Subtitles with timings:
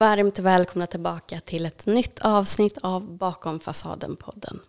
[0.00, 4.60] Varmt välkomna tillbaka till ett nytt avsnitt av Bakom fasaden-podden.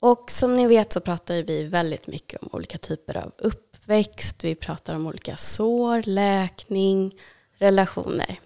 [0.00, 4.44] Och som ni vet så pratar vi väldigt mycket om olika typer av uppväxt.
[4.44, 7.14] Vi pratar om olika sår, läkning,
[7.58, 8.40] relationer.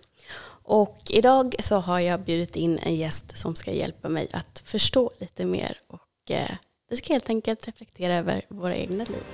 [0.64, 5.10] Och idag så har jag bjudit in en gäst som ska hjälpa mig att förstå
[5.18, 5.80] lite mer.
[5.86, 6.56] Och eh,
[6.90, 9.24] vi ska helt enkelt reflektera över våra egna liv.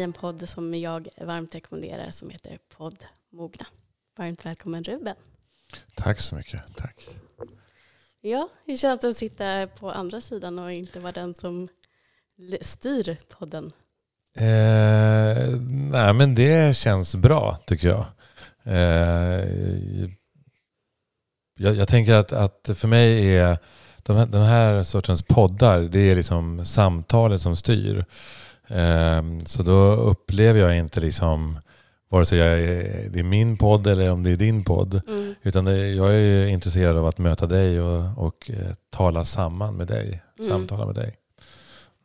[0.00, 3.66] I en podd som jag varmt rekommenderar som heter Podd Mogna.
[4.18, 5.16] Varmt välkommen Ruben.
[5.94, 6.76] Tack så mycket.
[6.76, 7.08] Tack.
[8.20, 11.68] Ja, hur känns det att sitta på andra sidan och inte vara den som
[12.60, 13.72] styr podden?
[14.36, 18.06] Eh, nej, men det känns bra tycker jag.
[18.62, 19.44] Eh,
[21.58, 23.58] jag, jag tänker att, att för mig är
[23.96, 28.04] de här, den här sortens poddar, det är liksom samtalet som styr.
[28.70, 31.58] Eh, så då upplever jag inte liksom
[32.10, 35.02] vare sig jag är, det är min podd eller om det är din podd.
[35.08, 35.34] Mm.
[35.42, 39.86] Utan det, jag är intresserad av att möta dig och, och eh, tala samman med
[39.86, 40.22] dig.
[40.38, 40.50] Mm.
[40.50, 41.16] Samtala med dig.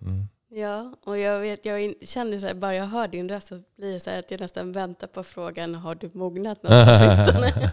[0.02, 0.28] Mm.
[0.50, 3.94] Ja, och jag, vet, jag känner så här, bara jag hör din röst så blir
[3.94, 7.72] det så här att jag nästan väntar på frågan, har du mognat något på sistone?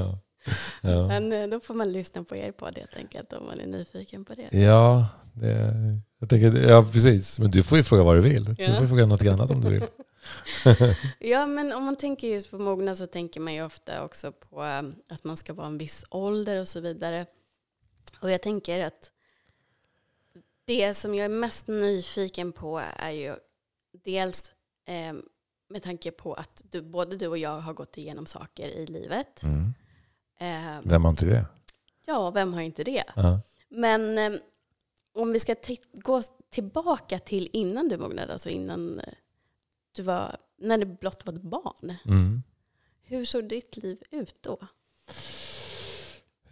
[0.80, 1.06] ja.
[1.08, 4.24] Men eh, då får man lyssna på er podd helt enkelt om man är nyfiken
[4.24, 4.58] på det.
[4.58, 5.06] ja,
[5.40, 7.38] det, jag tänker, ja, precis.
[7.38, 8.44] Men du får ju fråga vad du vill.
[8.44, 8.74] Du Ja.
[8.74, 9.84] får fråga något annat om du vill.
[11.18, 14.64] Ja, men om man tänker just på mognad så tänker man ju ofta också på
[14.64, 17.26] eh, att man ska vara en viss ålder och så vidare.
[18.22, 19.10] Och jag tänker att
[20.64, 23.34] det som jag är mest nyfiken på är ju
[24.04, 24.52] dels
[24.86, 25.12] eh,
[25.68, 29.42] med tanke på att du, både du och jag har gått igenom saker i livet.
[29.42, 29.74] Mm.
[30.40, 31.46] Eh, Vem har inte det?
[32.06, 33.04] ja, vem har inte det?
[33.16, 33.40] Ja.
[33.68, 34.32] Men eh,
[35.14, 35.54] om vi ska
[35.92, 39.12] gå tillbaka till innan du mognade, alltså innan eh,
[39.96, 41.94] du var, när du blott var ett barn.
[42.04, 42.42] Mm.
[43.02, 44.58] Hur såg ditt liv ut då?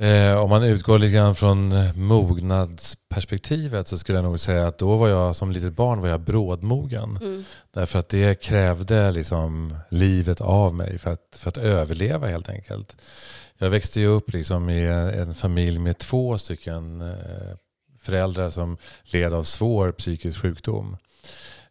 [0.00, 4.96] Eh, om man utgår lite grann från mognadsperspektivet så skulle jag nog säga att då
[4.96, 7.16] var jag som litet barn var jag brådmogen.
[7.22, 7.44] Mm.
[7.70, 12.96] Därför att det krävde liksom livet av mig för att, för att överleva helt enkelt.
[13.58, 14.86] Jag växte ju upp liksom i
[15.16, 17.56] en familj med två stycken eh,
[18.08, 20.96] föräldrar som led av svår psykisk sjukdom.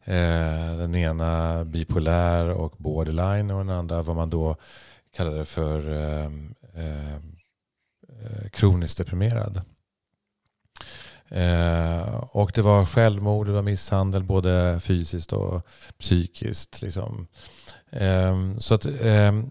[0.04, 4.56] Eh, den ena bipolär och borderline och den andra vad man då
[5.16, 6.26] kallade för eh,
[6.74, 7.20] eh,
[8.52, 9.62] kroniskt deprimerad.
[11.30, 15.68] Eh, och det var självmord, det var misshandel både fysiskt och
[16.00, 16.82] psykiskt.
[16.82, 17.28] Liksom.
[17.90, 19.42] Eh, så att eh,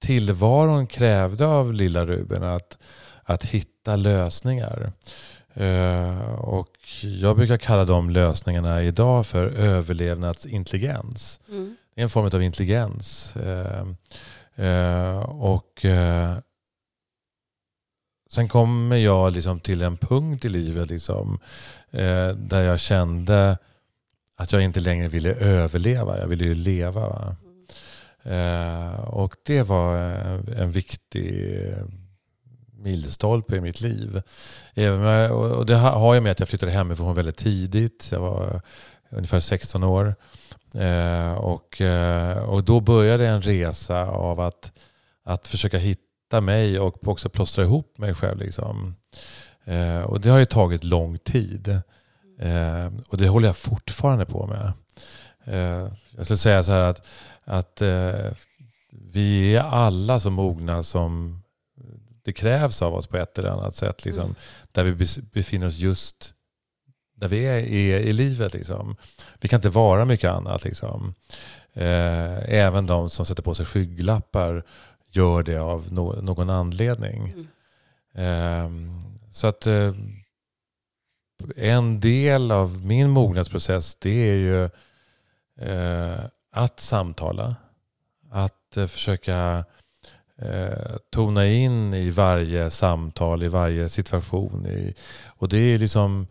[0.00, 2.78] tillvaron krävde av lilla Ruben att,
[3.22, 4.92] att hitta lösningar.
[5.54, 11.40] Eh, och jag brukar kalla de lösningarna idag för överlevnadsintelligens.
[11.48, 11.76] Mm.
[11.94, 13.36] Det är en form av intelligens.
[13.36, 13.86] Eh,
[14.66, 15.86] eh, och
[18.30, 21.38] Sen kommer jag liksom till en punkt i livet liksom,
[22.36, 23.58] där jag kände
[24.36, 26.18] att jag inte längre ville överleva.
[26.18, 27.08] Jag ville ju leva.
[27.08, 27.36] Va?
[28.22, 29.96] Eh, och det var
[30.56, 31.58] en viktig
[32.82, 34.22] milstolpe i mitt liv.
[34.74, 38.08] Även och det har jag med att jag flyttade hemifrån väldigt tidigt.
[38.12, 38.60] Jag var eh,
[39.10, 40.14] ungefär 16 år.
[40.74, 44.72] Eh, och, eh, och då började en resa av att,
[45.24, 48.38] att försöka hitta mig och också plåstra ihop mig själv.
[48.38, 48.96] Liksom.
[50.04, 51.80] Och det har ju tagit lång tid.
[53.08, 54.72] Och det håller jag fortfarande på med.
[56.16, 57.06] Jag skulle säga så här att,
[57.44, 57.82] att
[58.90, 61.41] vi är alla så mogna som
[62.24, 64.04] det krävs av oss på ett eller annat sätt.
[64.04, 64.34] Liksom, Mm.
[64.72, 66.34] Där vi befinner oss just
[67.14, 68.54] där vi är i, i livet.
[68.54, 68.96] Liksom.
[69.40, 70.64] Vi kan inte vara mycket annat.
[70.64, 71.14] Liksom.
[71.72, 74.64] Eh, även de som sätter på sig skygglappar
[75.10, 77.28] gör det av no, någon anledning.
[77.28, 77.46] Mm.
[78.14, 79.94] Ehm, så att eh,
[81.56, 84.64] en del av min mognadsprocess det är ju
[85.68, 86.20] eh,
[86.52, 87.56] att samtala.
[88.30, 89.64] Att eh, försöka
[90.44, 94.66] eh, tona in i varje samtal, i varje situation.
[94.66, 94.94] I,
[95.26, 96.26] och det är liksom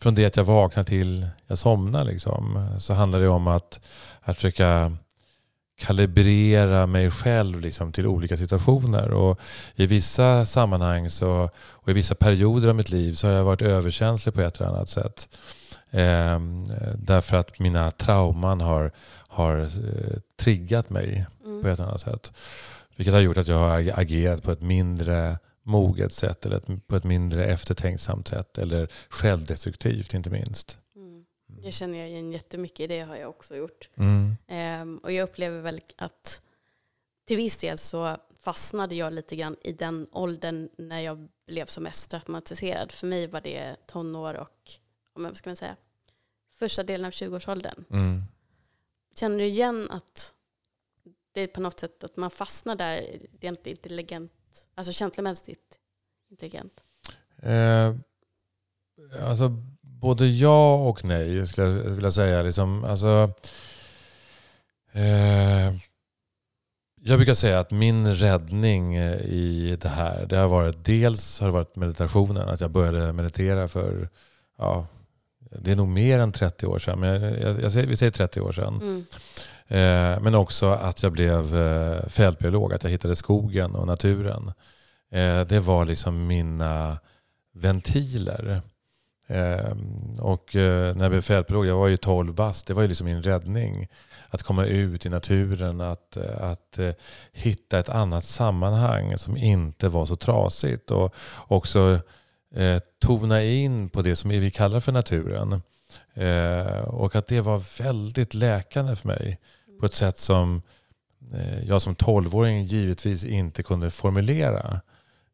[0.00, 3.80] från det att jag vaknar till jag somnar liksom, så handlar det om att,
[4.20, 4.96] att försöka
[5.78, 9.10] kalibrera mig själv liksom till olika situationer.
[9.10, 9.40] Och
[9.74, 13.62] I vissa sammanhang så, och i vissa perioder av mitt liv så har jag varit
[13.62, 15.28] överkänslig på ett eller annat sätt.
[15.90, 16.40] Eh,
[16.94, 18.92] därför att mina trauman har,
[19.28, 21.62] har eh, triggat mig mm.
[21.62, 22.32] på ett eller annat sätt.
[22.96, 26.96] Vilket har gjort att jag har agerat på ett mindre moget sätt eller ett, på
[26.96, 28.58] ett mindre eftertänksamt sätt.
[28.58, 30.78] Eller självdestruktivt inte minst.
[30.96, 31.24] Mm.
[31.46, 32.88] Det känner jag igen jättemycket.
[32.88, 33.88] Det har jag också gjort.
[33.96, 34.36] Mm.
[34.82, 36.42] Um, och jag upplever väl att
[37.26, 41.82] till viss del så fastnade jag lite grann i den åldern när jag blev som
[41.82, 42.92] mest traumatiserad.
[42.92, 44.70] För mig var det tonår och,
[45.14, 45.76] vad ska man säga,
[46.50, 47.84] första delen av 20-årsåldern.
[47.90, 48.22] Mm.
[49.18, 50.34] Känner du igen att
[51.36, 54.32] det är på något sätt att man fastnar där rent intelligent,
[54.74, 55.78] alltså känslomässigt
[56.30, 56.80] intelligent?
[57.42, 57.94] Eh,
[59.22, 59.48] alltså
[59.80, 62.42] både ja och nej skulle jag vilja säga.
[62.42, 63.30] Liksom, alltså,
[64.92, 65.74] eh,
[67.00, 71.52] jag brukar säga att min räddning i det här, det har varit dels har det
[71.52, 72.48] varit meditationen.
[72.48, 74.08] Att jag började meditera för,
[74.58, 74.86] ja,
[75.38, 77.00] det är nog mer än 30 år sedan.
[77.00, 78.74] Men jag, jag, jag, vi säger 30 år sedan.
[78.82, 79.04] Mm.
[79.68, 84.52] Eh, men också att jag blev eh, fältbiolog, att jag hittade skogen och naturen.
[85.10, 86.98] Eh, det var liksom mina
[87.54, 88.62] ventiler.
[89.28, 92.88] Ehm, och eh, när jag blev fältbiolog, jag var ju 12 bast, det var ju
[92.88, 93.88] liksom min räddning.
[94.30, 96.90] Att komma ut i naturen, att, eh, att eh,
[97.32, 100.90] hitta ett annat sammanhang som inte var så trasigt.
[100.90, 101.14] Och
[101.46, 102.00] också
[102.98, 105.62] tona in på det som vi kallar för naturen.
[106.86, 109.38] Och att det var väldigt läkande för mig
[109.80, 110.62] på ett sätt som
[111.32, 114.80] eh, jag som tolvåring givetvis inte kunde formulera.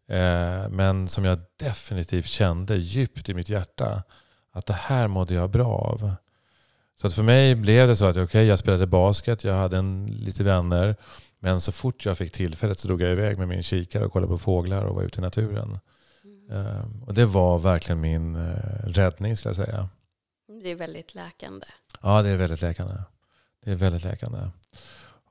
[0.08, 4.02] Eh, men som jag definitivt kände djupt i mitt hjärta
[4.52, 6.14] att det här mådde jag bra av.
[7.00, 10.06] Så att för mig blev det så att okay, jag spelade basket, jag hade en,
[10.06, 10.96] lite vänner.
[11.38, 14.32] Men så fort jag fick tillfället så drog jag iväg med min kikare och kollade
[14.32, 15.78] på fåglar och var ute i naturen.
[16.50, 17.02] Mm.
[17.02, 18.36] Och det var verkligen min
[18.84, 19.88] räddning skulle jag säga.
[20.62, 21.66] Det är väldigt läkande.
[22.02, 22.94] Ja, det är väldigt läkande.
[23.64, 24.38] Det är väldigt läkande.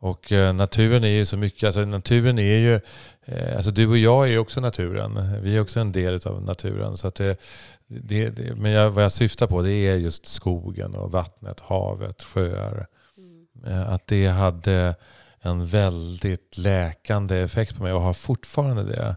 [0.01, 2.80] Och eh, naturen är ju så mycket, alltså naturen är ju,
[3.25, 5.42] eh, alltså du och jag är ju också naturen.
[5.42, 6.98] Vi är också en del av naturen.
[6.98, 7.39] Så det,
[7.88, 12.24] det, det men jag, vad jag syftar på det är just skogen och vattnet, havet,
[12.24, 12.88] sjöar.
[13.18, 13.48] Mm.
[13.66, 14.95] Eh, att det hade
[15.39, 19.04] en väldigt läkande effekt på mig och har fortfarande det.
[19.04, 19.16] Mm.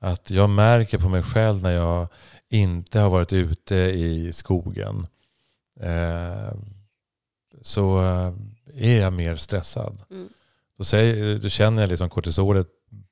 [0.00, 2.08] Att jag märker på mig själv när jag
[2.48, 5.06] inte har varit ute i skogen.
[5.80, 6.52] Eh,
[7.62, 8.32] så eh,
[8.74, 10.02] är jag mer stressad.
[10.10, 10.28] Mm.
[10.78, 12.68] Då, säger, då känner jag liksom kortisolet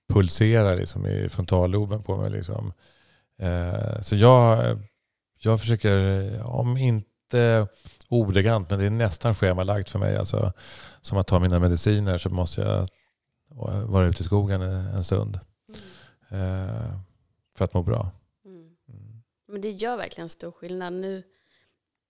[0.08, 2.30] pulsera liksom i frontalloben på mig.
[2.30, 2.72] Liksom.
[3.38, 4.78] Eh, så jag,
[5.38, 7.66] jag försöker, om inte
[8.08, 10.16] ordagrant, men det är nästan schemalagt för mig.
[10.16, 10.52] Alltså,
[11.00, 12.88] som att ta mina mediciner så måste jag
[13.86, 15.40] vara ute i skogen en stund.
[16.30, 16.98] Mm.
[17.56, 18.10] för att må bra.
[18.44, 18.56] Mm.
[18.88, 19.22] mm.
[19.48, 20.92] Men det gör verkligen stor skillnad.
[20.92, 21.22] Nu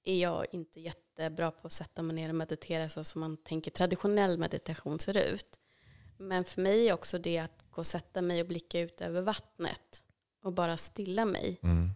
[0.08, 3.70] är jag inte jättebra på att sätta mig ner och meditera så som man tänker
[3.70, 5.58] traditionell meditation ser ut.
[6.16, 9.22] Men för mig är också det att gå och sätta mig och blicka ut över
[9.22, 10.04] vattnet
[10.42, 11.58] och bara stilla mig.
[11.62, 11.90] Mm.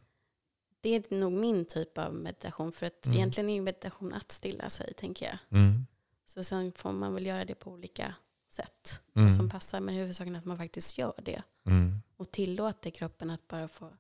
[0.80, 2.72] Det är nog min typ av meditation.
[2.72, 3.18] För att mm.
[3.18, 5.60] egentligen är meditation att stilla sig, tänker jag.
[5.60, 5.86] Mm.
[6.24, 8.14] Så sen får man väl göra det på olika
[8.48, 9.32] sätt mm.
[9.32, 9.80] som passar.
[9.80, 11.42] Men huvudsaken är att man faktiskt gör det.
[11.66, 12.02] Mm.
[12.16, 13.92] Och tillåter kroppen att bara få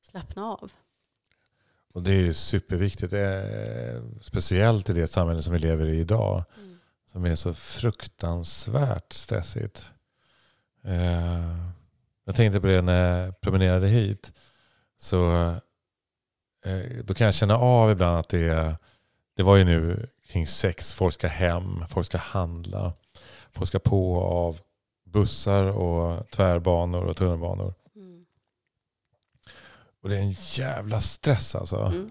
[0.00, 0.72] slappna av.
[1.96, 3.12] Och det är ju superviktigt.
[3.12, 6.44] Är, speciellt i det samhälle som vi lever i idag.
[6.56, 6.78] Mm.
[7.12, 9.92] Som är så fruktansvärt stressigt.
[10.84, 11.56] Eh,
[12.24, 14.32] jag tänkte på det när jag promenerade hit.
[14.98, 15.32] Så
[16.64, 18.76] eh, då kan jag känna av ibland att det,
[19.36, 20.94] det var ju nu kring sex.
[20.94, 22.92] Folk ska hem, folk ska handla.
[23.52, 24.60] Folk ska på och av
[25.04, 27.74] bussar och tvärbanor och tunnelbanor.
[30.06, 31.76] Och det är en jävla stress alltså.
[31.76, 32.10] Mm.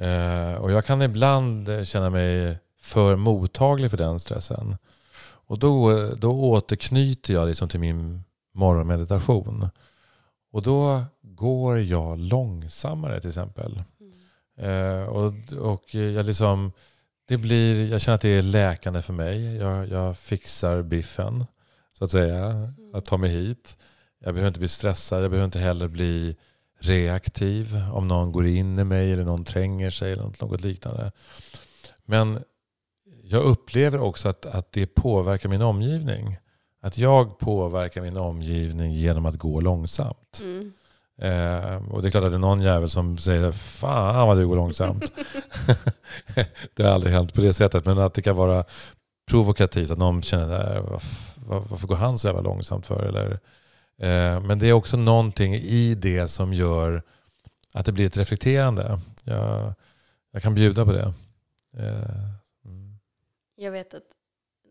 [0.00, 4.76] Eh, och jag kan ibland känna mig för mottaglig för den stressen.
[5.22, 8.24] Och då, då återknyter jag liksom till min
[8.54, 9.68] morgonmeditation.
[10.52, 13.82] Och då går jag långsammare till exempel.
[14.00, 15.00] Mm.
[15.00, 16.72] Eh, och, och jag liksom,
[17.28, 19.56] det blir, jag känner att det är läkande för mig.
[19.56, 21.44] Jag, jag fixar biffen,
[21.92, 22.44] så att säga.
[22.44, 22.94] Mm.
[22.94, 23.76] Att ta mig hit.
[24.18, 25.22] Jag behöver inte bli stressad.
[25.22, 26.36] Jag behöver inte heller bli
[26.82, 31.12] reaktiv om någon går in i mig eller någon tränger sig eller något liknande.
[32.04, 32.38] Men
[33.24, 36.38] jag upplever också att, att det påverkar min omgivning.
[36.82, 40.40] Att jag påverkar min omgivning genom att gå långsamt.
[40.40, 40.72] Mm.
[41.18, 44.46] Eh, och det är klart att det är någon jävel som säger Fan vad du
[44.46, 45.12] går långsamt.
[46.74, 47.84] det har aldrig hänt på det sättet.
[47.84, 48.64] Men att det kan vara
[49.30, 49.90] provokativt.
[49.90, 53.02] Att någon känner, där, varför, varför går han så jävla långsamt för?
[53.02, 53.40] Eller,
[54.40, 57.02] men det är också någonting i det som gör
[57.72, 59.00] att det blir ett reflekterande.
[59.24, 59.74] Jag,
[60.30, 61.14] jag kan bjuda på det.
[61.76, 62.28] Eh,
[62.64, 62.98] mm.
[63.56, 64.06] Jag vet att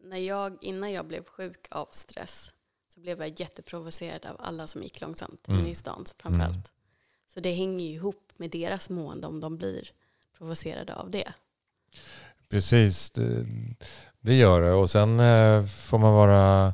[0.04, 2.52] när jag, innan jag blev sjuk av stress
[2.88, 5.60] så blev jag jätteprovocerad av alla som gick långsamt mm.
[5.60, 6.54] inne i stan framförallt.
[6.54, 6.64] Mm.
[7.34, 9.90] Så det hänger ju ihop med deras mående om de blir
[10.38, 11.34] provocerade av det.
[12.50, 13.46] Precis, det,
[14.20, 14.72] det gör det.
[14.72, 16.74] Och sen eh, får man vara...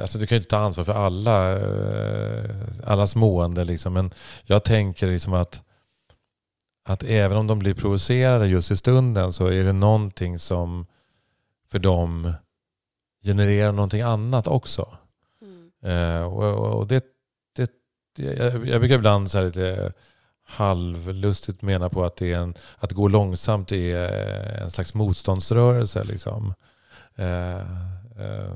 [0.00, 2.50] Alltså du kan ju inte ta ansvar för alla, eh,
[2.84, 3.64] allas mående.
[3.64, 3.92] Liksom.
[3.92, 4.10] Men
[4.44, 5.62] jag tänker liksom att,
[6.84, 10.86] att även om de blir provocerade just i stunden så är det någonting som
[11.70, 12.32] för dem
[13.24, 14.88] genererar någonting annat också.
[15.42, 15.70] Mm.
[15.82, 17.04] Eh, och, och det,
[17.56, 17.70] det,
[18.16, 19.92] jag, jag brukar ibland så lite
[20.48, 26.04] halvlustigt mena på att, det är en, att gå långsamt är en slags motståndsrörelse.
[26.04, 26.54] Liksom.
[27.16, 28.52] Eh, eh,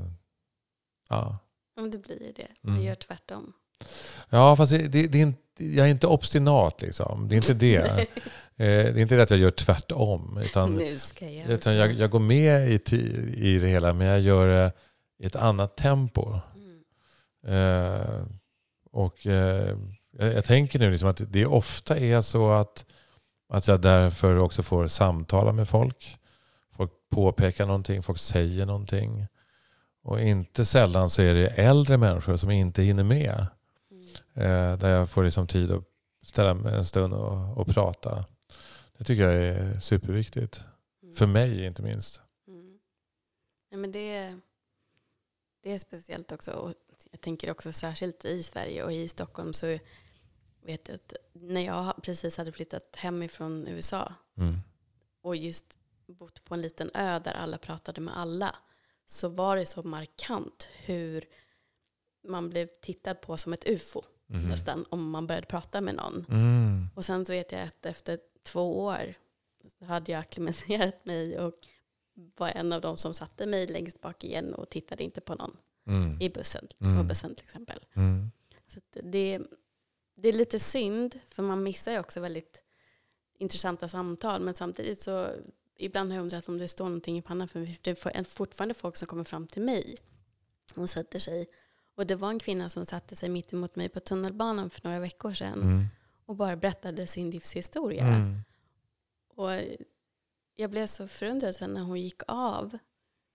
[1.13, 1.37] ja.
[1.81, 2.47] Om det blir det.
[2.61, 2.85] Man mm.
[2.85, 3.53] gör tvärtom.
[4.29, 6.81] Ja, fast det, det, det, är inte, jag är inte obstinat.
[6.81, 7.29] Liksom.
[7.29, 7.77] Det är inte det.
[7.77, 8.05] eh,
[8.55, 10.39] det är inte det att jag gör tvärtom.
[10.43, 10.79] Utan,
[11.19, 12.79] jag, utan jag, jag, går med i,
[13.37, 14.71] i det hela, men jag gör det
[15.19, 16.39] i ett annat tempo.
[16.55, 16.83] Mm.
[17.47, 18.25] Eh,
[18.91, 19.77] och eh,
[20.11, 22.85] jag, jag, tänker nu liksom att det ofta är så att,
[23.49, 26.17] att jag därför också får samtala med folk.
[26.75, 29.27] Folk påpekar någonting, folk säger någonting.
[30.03, 33.47] Och inte sällan så är det äldre människor som inte hinner med.
[34.35, 34.79] Mm.
[34.79, 35.83] där jag får liksom tid att
[36.23, 38.25] ställa mig en stund och, och prata.
[38.97, 40.61] Det tycker jag är superviktigt.
[41.03, 41.15] Mm.
[41.15, 42.21] För mig inte minst.
[42.47, 42.79] Mm.
[43.69, 44.35] Ja, men det,
[45.63, 46.51] det är speciellt också.
[46.51, 46.73] Och
[47.11, 49.79] jag tänker också särskilt i Sverige och i Stockholm så
[50.61, 54.59] vet jag att när jag precis hade flyttat hemifrån USA mm.
[55.21, 58.55] och just bott på en liten ö där alla pratade med alla
[59.05, 61.25] så var det så markant hur
[62.27, 64.49] man blev tittad på som ett ufo mm.
[64.49, 66.25] nästan om man började prata med någon.
[66.29, 66.87] Mm.
[66.95, 69.13] Och sen så vet jag att efter två år
[69.85, 71.67] hade jag akklimatiserat mig och
[72.13, 75.57] var en av de som satte mig längst bak igen och tittade inte på någon
[75.87, 76.21] mm.
[76.21, 77.07] i bussen, på mm.
[77.07, 77.79] bussen till exempel.
[77.93, 78.31] Mm.
[78.67, 79.39] Så det,
[80.15, 82.63] det är lite synd, för man missar ju också väldigt
[83.37, 84.41] intressanta samtal.
[84.41, 85.27] Men samtidigt så,
[85.83, 87.47] ibland har jag undrat om det står någonting i pannan.
[87.47, 89.97] För det är fortfarande folk som kommer fram till mig
[90.75, 91.47] och sätter sig.
[91.95, 94.99] Och det var en kvinna som satte sig mitt emot mig på tunnelbanan för några
[94.99, 95.61] veckor sedan.
[95.61, 95.85] Mm.
[96.25, 98.07] Och bara berättade sin livshistoria.
[98.07, 98.39] Mm.
[99.35, 99.49] Och
[100.55, 102.77] jag blev så förundrad sen när hon gick av.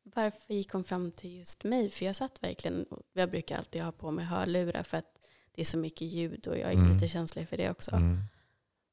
[0.03, 1.91] Varför gick hon fram till just mig?
[1.91, 5.19] För jag satt verkligen, jag brukar alltid ha på mig hörlurar för att
[5.53, 6.95] det är så mycket ljud och jag är mm.
[6.95, 7.91] lite känslig för det också.
[7.91, 8.19] Mm.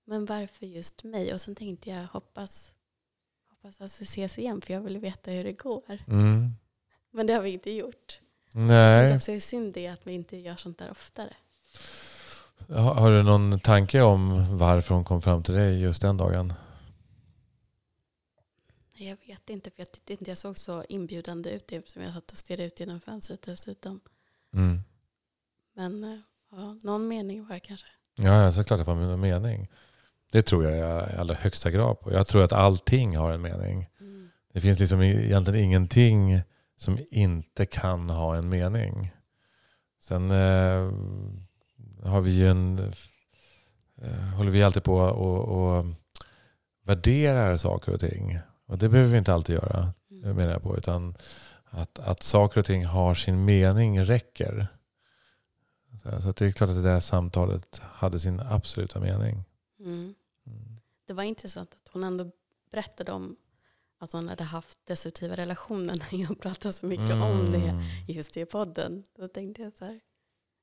[0.05, 1.33] Men varför just mig?
[1.33, 2.74] Och sen tänkte jag hoppas,
[3.65, 5.99] hoppas att vi ses igen för jag vill veta hur det går.
[6.07, 6.55] Mm.
[7.11, 8.19] Men det har vi inte gjort.
[8.51, 8.67] Nej.
[8.67, 11.33] Det är också synd det att vi inte gör sånt där oftare.
[12.69, 16.53] Har du någon tanke om varför hon kom fram till dig just den dagen?
[18.97, 22.31] Jag vet inte, för jag tyckte inte jag såg så inbjudande ut eftersom jag satt
[22.31, 23.99] och stirrade ut genom fönstret dessutom.
[24.53, 24.81] Mm.
[25.73, 26.19] Men eh,
[26.55, 27.87] Ja, någon mening var det kanske.
[28.15, 29.67] Ja, såklart det var en mening.
[30.35, 32.13] Det tror jag i allra högsta grad på.
[32.13, 33.89] Jag tror att allting har en mening.
[33.99, 34.29] Mm.
[34.53, 36.41] Det finns liksom egentligen ingenting
[36.77, 39.11] som inte kan ha en mening.
[40.01, 40.91] Sen eh,
[42.03, 42.79] har vi ju en,
[44.01, 45.85] eh, håller vi alltid på och, och
[46.83, 48.39] värderar saker och ting.
[48.67, 50.35] Och det behöver vi inte alltid göra, mm.
[50.35, 50.77] menar jag på.
[50.77, 51.15] Utan
[51.65, 54.67] att, att saker och ting har sin mening räcker.
[56.19, 59.43] Så det är klart att det där samtalet hade sin absoluta mening.
[59.79, 60.15] Mm.
[61.05, 62.31] Det var intressant att hon ändå
[62.71, 63.35] berättade om
[63.97, 67.21] att hon hade haft destruktiva relationer när jag pratade så mycket mm.
[67.21, 67.83] om det
[68.13, 69.03] just i podden.
[69.15, 69.99] Då tänkte jag så här,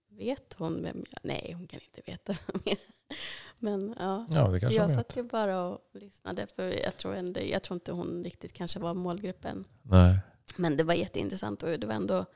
[0.08, 3.16] vet hon vem jag Nej, hon kan inte veta vem jag är.
[3.58, 6.46] Men ja, ja jag satt ju bara och lyssnade.
[6.56, 9.64] För jag tror, ändå, jag tror inte hon riktigt kanske var målgruppen.
[9.82, 10.18] Nej.
[10.56, 12.26] Men det var jätteintressant och det var ändå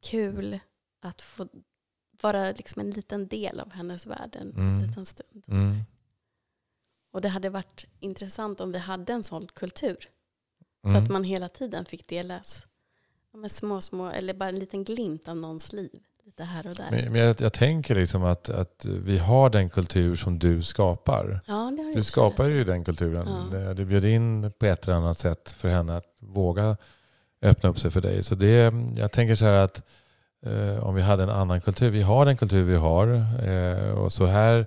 [0.00, 0.58] kul
[1.00, 1.48] att få
[2.22, 4.86] vara liksom en liten del av hennes värld en mm.
[4.86, 5.44] liten stund.
[5.48, 5.84] Mm.
[7.12, 10.08] Och det hade varit intressant om vi hade en sån kultur.
[10.82, 11.04] Så mm.
[11.04, 12.66] att man hela tiden fick delas
[13.34, 16.00] med små, små, eller bara en liten glimt av någons liv.
[16.24, 16.90] Lite här och där.
[16.90, 21.40] Men, men jag, jag, tänker liksom att, att vi har den kultur som du skapar.
[21.46, 23.28] Ja, du skapar ju den kulturen.
[23.52, 23.74] Ja.
[23.74, 26.76] Du bjöd in på ett eller annat sätt för henne att våga
[27.42, 28.22] öppna upp sig för dig.
[28.22, 29.82] Så det, jag tänker så här att
[30.46, 31.90] eh, om vi hade en annan kultur.
[31.90, 33.06] Vi har den kultur vi har.
[33.48, 34.66] Eh, och så här,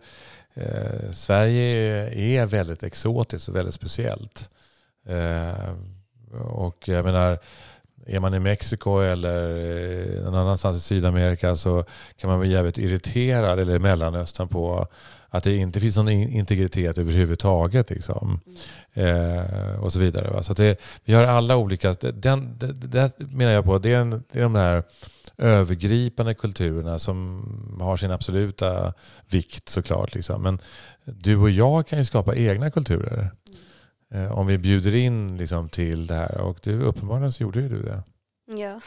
[0.53, 4.49] eh, Sverige är väldigt exotiskt och väldigt speciellt.
[5.07, 5.73] Eh,
[6.41, 7.39] och jag menar,
[8.05, 9.49] är man i Mexiko eller
[10.17, 11.85] eh, någon annanstans i Sydamerika så
[12.17, 14.87] kan man bli jävligt irriterad, eller i Mellanöstern, på
[15.29, 17.89] att det inte finns någon integritet överhuvudtaget.
[17.89, 18.39] Liksom.
[18.93, 19.37] Mm.
[19.37, 20.29] Eh, och så vidare.
[20.29, 20.43] Va?
[20.43, 21.93] Så det, vi har alla olika...
[21.93, 24.83] Den, det, det menar jag på, det är, en, det är de där
[25.37, 28.93] övergripande kulturerna som har sin absoluta
[29.29, 30.15] vikt såklart.
[30.15, 30.43] Liksom.
[30.43, 30.59] Men
[31.03, 33.31] du och jag kan ju skapa egna kulturer.
[34.11, 34.25] Mm.
[34.25, 36.37] Eh, om vi bjuder in liksom, till det här.
[36.37, 38.03] Och du, uppenbarligen så gjorde ju du det.
[38.45, 38.81] Ja.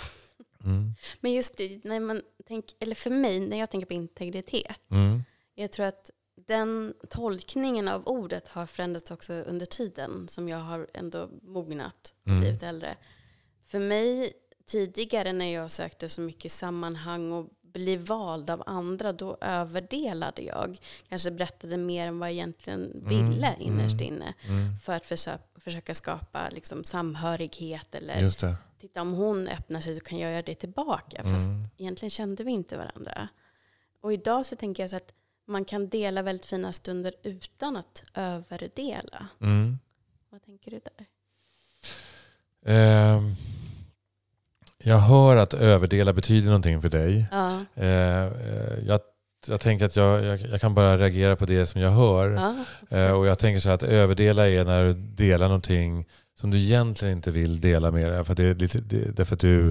[0.65, 0.95] Mm.
[1.21, 4.91] Men just det, när man tänk, eller för mig, när jag tänker på integritet.
[4.91, 5.23] Mm.
[5.55, 6.11] Jag tror att
[6.47, 12.29] den tolkningen av ordet har förändrats också under tiden som jag har ändå mognat och
[12.29, 12.41] mm.
[12.41, 12.97] blivit äldre.
[13.65, 14.33] För mig
[14.67, 20.79] tidigare när jag sökte så mycket sammanhang och bli vald av andra, då överdelade jag.
[21.09, 24.35] Kanske berättade mer än vad jag egentligen mm, ville mm, innerst inne.
[24.49, 24.79] Mm.
[24.79, 28.15] För att försöka, försöka skapa liksom, samhörighet eller
[28.81, 31.25] titta om hon öppnar sig så kan jag göra det tillbaka.
[31.25, 31.65] Fast mm.
[31.77, 33.29] egentligen kände vi inte varandra.
[34.01, 35.13] Och idag så tänker jag så att
[35.47, 39.29] man kan dela väldigt fina stunder utan att överdela.
[39.41, 39.79] Mm.
[40.31, 41.07] Vad tänker du där?
[43.17, 43.37] Um
[44.87, 47.26] jag hör att överdela betyder någonting för dig.
[47.31, 47.64] Ja.
[47.75, 49.00] Eh, eh, jag,
[49.49, 52.31] jag tänker att jag, jag, jag, kan bara reagera på det som jag hör.
[52.31, 52.64] Ja,
[52.99, 56.07] eh, och jag tänker så att överdela är när du delar någonting
[56.40, 58.25] som du egentligen inte vill dela med dig.
[58.25, 59.69] För det det, därför att du,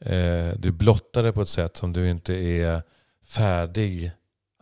[0.00, 2.82] eh, du blottar det på ett sätt som du inte är
[3.26, 4.12] färdig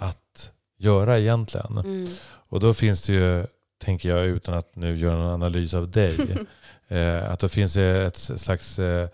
[0.01, 1.79] att göra egentligen.
[1.79, 2.09] Mm.
[2.49, 3.47] Och då finns det ju,
[3.85, 6.17] tänker jag utan att nu göra någon analys av dig,
[6.89, 9.09] eh, att då finns det ett slags eh,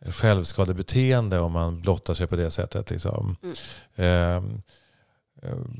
[0.00, 2.90] självskadebeteende om man blottar sig på det sättet.
[2.90, 3.36] Liksom.
[3.42, 3.54] Mm.
[3.94, 4.42] Eh,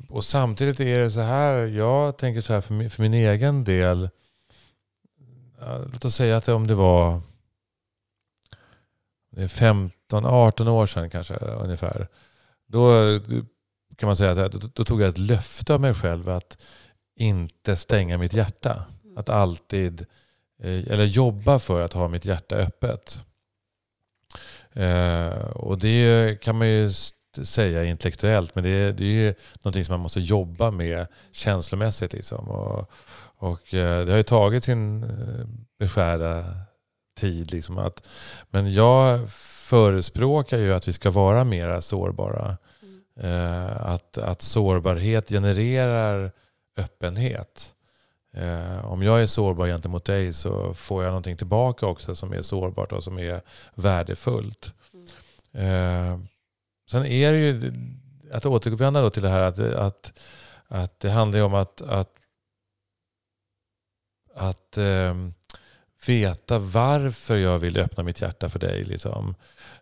[0.08, 3.64] och samtidigt är det så här, jag tänker så här för min, för min egen
[3.64, 4.08] del.
[5.92, 7.20] Låt oss säga att om det var
[9.36, 12.08] 15-18 år sedan kanske ungefär.
[12.66, 12.90] Då
[13.96, 16.58] kan man säga att då, då, tog jag ett löfte av mig själv att
[17.16, 18.84] inte stänga mitt hjärta.
[19.04, 19.18] Mm.
[19.18, 20.06] Att alltid,
[20.62, 23.24] eh, eller jobba för att ha mitt hjärta öppet.
[24.76, 26.90] Eh, och det kan man ju
[27.44, 32.12] säga intellektuellt, men det är, det är ju någonting som man måste jobba med känslomässigt.
[32.12, 32.48] Liksom.
[32.48, 32.90] Och,
[33.38, 35.46] och eh, det har ju tagit sin eh,
[35.78, 36.44] beskärda
[37.18, 37.52] tid.
[37.52, 38.08] Liksom att,
[38.50, 39.30] men jag
[39.68, 42.56] förespråkar ju att vi ska vara mer sårbara.
[43.20, 43.72] Mm.
[43.76, 46.32] att, att sårbarhet genererar
[46.76, 47.74] öppenhet.
[48.36, 52.42] Eh, om jag är sårbar gentemot dig så får jag någonting tillbaka också som är
[52.42, 53.40] sårbart och som är
[53.74, 54.74] värdefullt.
[55.54, 56.12] Mm.
[56.12, 56.18] Eh,
[56.90, 57.72] sen är det ju,
[58.32, 60.12] att återvända då till det här att, att,
[60.66, 62.12] att det handlar om att, att,
[64.34, 65.14] att eh,
[66.06, 68.84] veta varför jag vill öppna mitt hjärta för dig.
[68.84, 69.34] Liksom.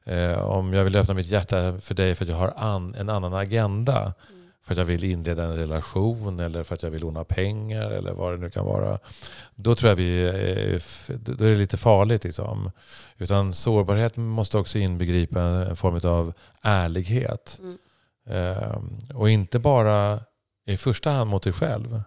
[0.04, 3.08] Eh, om jag vill öppna mitt hjärta för dig för att jag har an, en
[3.08, 4.14] annan agenda.
[4.64, 8.12] För att jag vill inleda en relation eller för att jag vill låna pengar eller
[8.12, 8.98] vad det nu kan vara.
[9.54, 10.82] Då tror jag vi är,
[11.36, 12.24] då är det lite farligt.
[12.24, 12.70] Liksom.
[13.18, 17.60] Utan sårbarhet måste också inbegripa en form av ärlighet.
[17.62, 17.78] Mm.
[18.26, 20.20] Ehm, och inte bara
[20.66, 22.02] i första hand mot dig själv.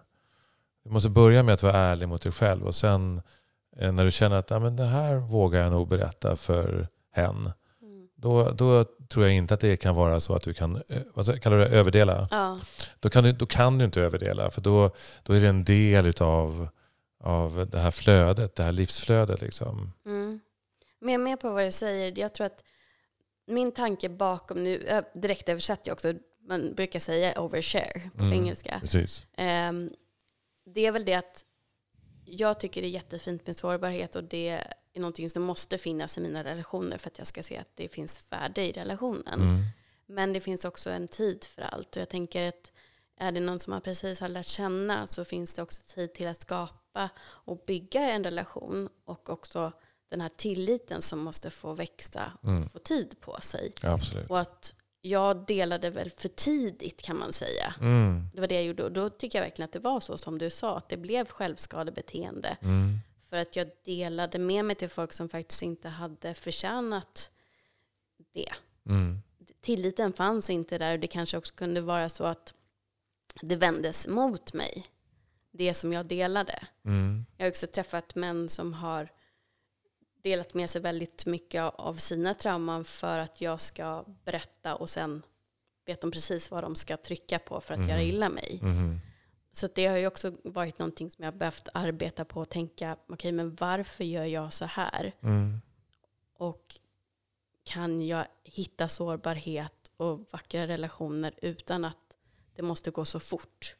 [0.84, 3.22] Du måste börja med att vara ärlig mot dig själv och sen
[3.76, 7.50] eh, när du känner att ja, men det här vågar jag nog berätta för hen.
[8.20, 11.42] Då, då tror jag inte att det kan vara så att du kan eh, vad
[11.42, 12.28] kallar du det, överdela.
[12.30, 12.60] Ja.
[13.00, 14.90] Då, kan du, då kan du inte överdela för då,
[15.22, 16.68] då är det en del utav,
[17.20, 19.40] av det här flödet, det här livsflödet.
[19.40, 19.92] Liksom.
[20.06, 20.40] Mm.
[21.00, 22.18] Men jag är med på vad du säger.
[22.18, 22.64] Jag tror att
[23.46, 26.14] min tanke bakom, nu direkt översätter jag också,
[26.48, 28.78] man brukar säga overshare på mm, engelska.
[28.80, 29.26] Precis.
[29.38, 29.90] Um,
[30.74, 31.44] det är väl det att
[32.24, 34.64] jag tycker det är jättefint med sårbarhet och det
[34.98, 37.88] är någonting som måste finnas i mina relationer för att jag ska se att det
[37.88, 39.40] finns värde i relationen.
[39.40, 39.64] Mm.
[40.06, 41.96] Men det finns också en tid för allt.
[41.96, 42.72] Och jag tänker att
[43.16, 46.28] är det någon som man precis har lärt känna så finns det också tid till
[46.28, 48.88] att skapa och bygga en relation.
[49.04, 49.72] Och också
[50.08, 52.68] den här tilliten som måste få växa och mm.
[52.68, 53.72] få tid på sig.
[53.82, 57.74] Ja, och att jag delade väl för tidigt kan man säga.
[57.80, 58.28] Mm.
[58.34, 58.84] Det var det jag gjorde.
[58.84, 61.28] Och då tycker jag verkligen att det var så som du sa, att det blev
[61.28, 62.56] självskadebeteende.
[62.62, 62.98] Mm.
[63.30, 67.30] För att jag delade med mig till folk som faktiskt inte hade förtjänat
[68.32, 68.52] det.
[68.86, 69.22] Mm.
[69.60, 72.54] Tilliten fanns inte där och det kanske också kunde vara så att
[73.42, 74.86] det vändes mot mig.
[75.50, 76.66] Det som jag delade.
[76.84, 77.26] Mm.
[77.36, 79.08] Jag har också träffat män som har
[80.22, 85.22] delat med sig väldigt mycket av sina trauman för att jag ska berätta och sen
[85.86, 87.90] vet de precis vad de ska trycka på för att mm.
[87.90, 88.58] göra illa mig.
[88.62, 89.00] Mm.
[89.58, 93.14] Så det har ju också varit någonting som jag behövt arbeta på och tänka, okej
[93.14, 95.12] okay, men varför gör jag så här?
[95.20, 95.60] Mm.
[96.38, 96.64] Och
[97.64, 102.16] kan jag hitta sårbarhet och vackra relationer utan att
[102.56, 103.76] det måste gå så fort?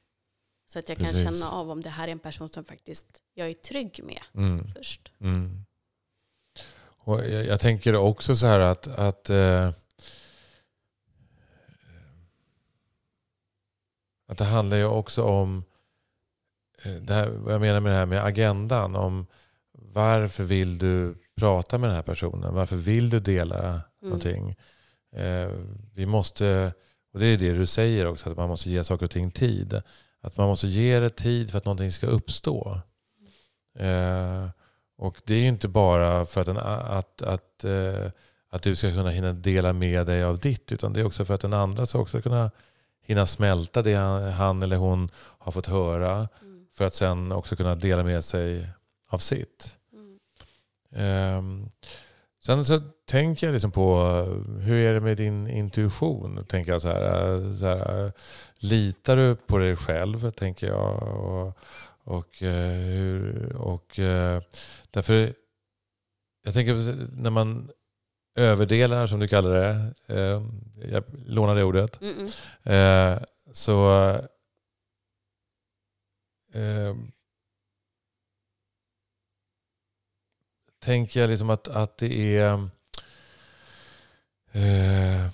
[0.67, 1.25] Så att jag Precis.
[1.25, 4.23] kan känna av om det här är en person som faktiskt jag är trygg med
[4.35, 4.73] mm.
[4.77, 5.13] först.
[5.21, 5.65] Mm.
[6.81, 9.73] Och jag, jag, tänker också så här att, att eh,
[14.29, 15.65] Att det handlar ju också om,
[16.83, 18.97] det här, vad jag menar med det här med agendan.
[18.97, 19.27] Om
[19.73, 22.55] varför vill du prata med den här personen?
[22.55, 23.81] Varför vill du dela mm.
[24.03, 24.57] någonting?
[25.17, 25.51] Eh,
[25.95, 26.73] vi måste,
[27.13, 29.83] och det är det du säger också, att man måste ge saker och ting tid.
[30.21, 32.81] Att man måste ge det tid för att någonting ska uppstå.
[33.79, 34.49] Eh,
[34.99, 38.11] och det är ju inte bara för att, en, att, att, eh,
[38.51, 41.35] att du ska kunna hinna dela med dig av ditt, utan det är också för
[41.35, 42.51] att den andra ska också kunna
[43.03, 43.95] hinna smälta det
[44.31, 46.29] han eller hon har fått höra.
[46.43, 46.58] Mm.
[46.79, 48.69] För att sen också kunna dela med sig
[49.09, 49.77] av sitt.
[50.93, 51.39] Mm.
[51.39, 51.71] Um,
[52.45, 54.03] sen så tänker jag liksom på
[54.61, 56.45] hur är det med din intuition?
[56.49, 58.13] Tänker jag så här, så här,
[58.57, 60.31] litar du på dig själv?
[60.31, 61.03] Tänker jag.
[61.03, 61.59] Och,
[62.05, 63.93] och, hur, och,
[64.91, 65.33] därför,
[66.45, 67.71] jag tänker när man
[68.37, 69.95] överdelar som du kallar det.
[70.07, 70.43] Eh,
[70.93, 72.01] jag lånar det ordet.
[72.01, 72.15] Mm
[72.65, 73.27] -mm.
[73.53, 73.89] så
[76.55, 76.97] eh,
[80.79, 82.69] tänker jag liksom att, att det är
[84.53, 85.27] eh,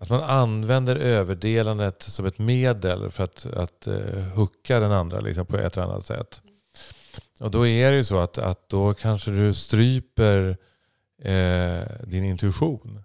[0.00, 5.46] att man använder överdelandet som ett medel för att, att eh, hucka den andra liksom,
[5.46, 6.42] på ett eller annat sätt.
[7.40, 10.56] Och då är det ju så att, att då kanske du stryper
[11.22, 13.02] eh, din intuition.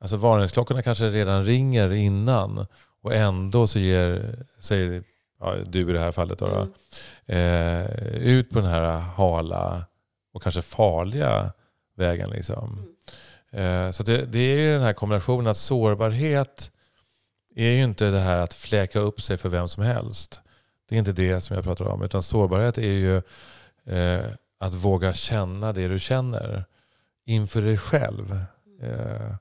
[0.00, 2.66] Alltså varningsklockorna kanske redan ringer innan
[3.02, 5.02] och ändå så ger, säger
[5.40, 6.70] ja, du i det här fallet, då, mm.
[7.26, 9.84] eh, ut på den här hala
[10.32, 11.52] och kanske farliga
[11.96, 12.30] vägen.
[12.30, 12.86] Liksom.
[13.52, 13.86] Mm.
[13.86, 16.72] Eh, så det, det, är ju den här kombinationen att sårbarhet
[17.54, 20.40] är ju inte det här att fläka upp sig för vem som helst.
[20.88, 22.02] Det är inte det som jag pratar om.
[22.02, 23.16] Utan sårbarhet är ju
[23.84, 24.24] eh,
[24.58, 26.64] att våga känna det du känner
[27.26, 28.44] inför dig själv.
[28.82, 29.34] Eh,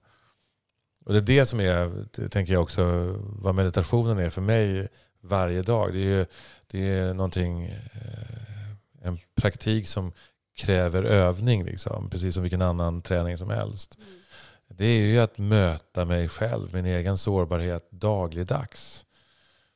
[1.06, 4.88] och det är det som är, det tänker jag också, vad meditationen är för mig
[5.22, 5.94] varje dag.
[5.94, 6.26] Det är, ju,
[6.68, 10.14] det är någonting, eh, en praktik som
[10.58, 13.98] kräver övning, liksom, precis som vilken annan träning som helst.
[13.98, 14.20] Mm.
[14.68, 19.06] Det är ju att möta mig själv, min egen sårbarhet dagligdags.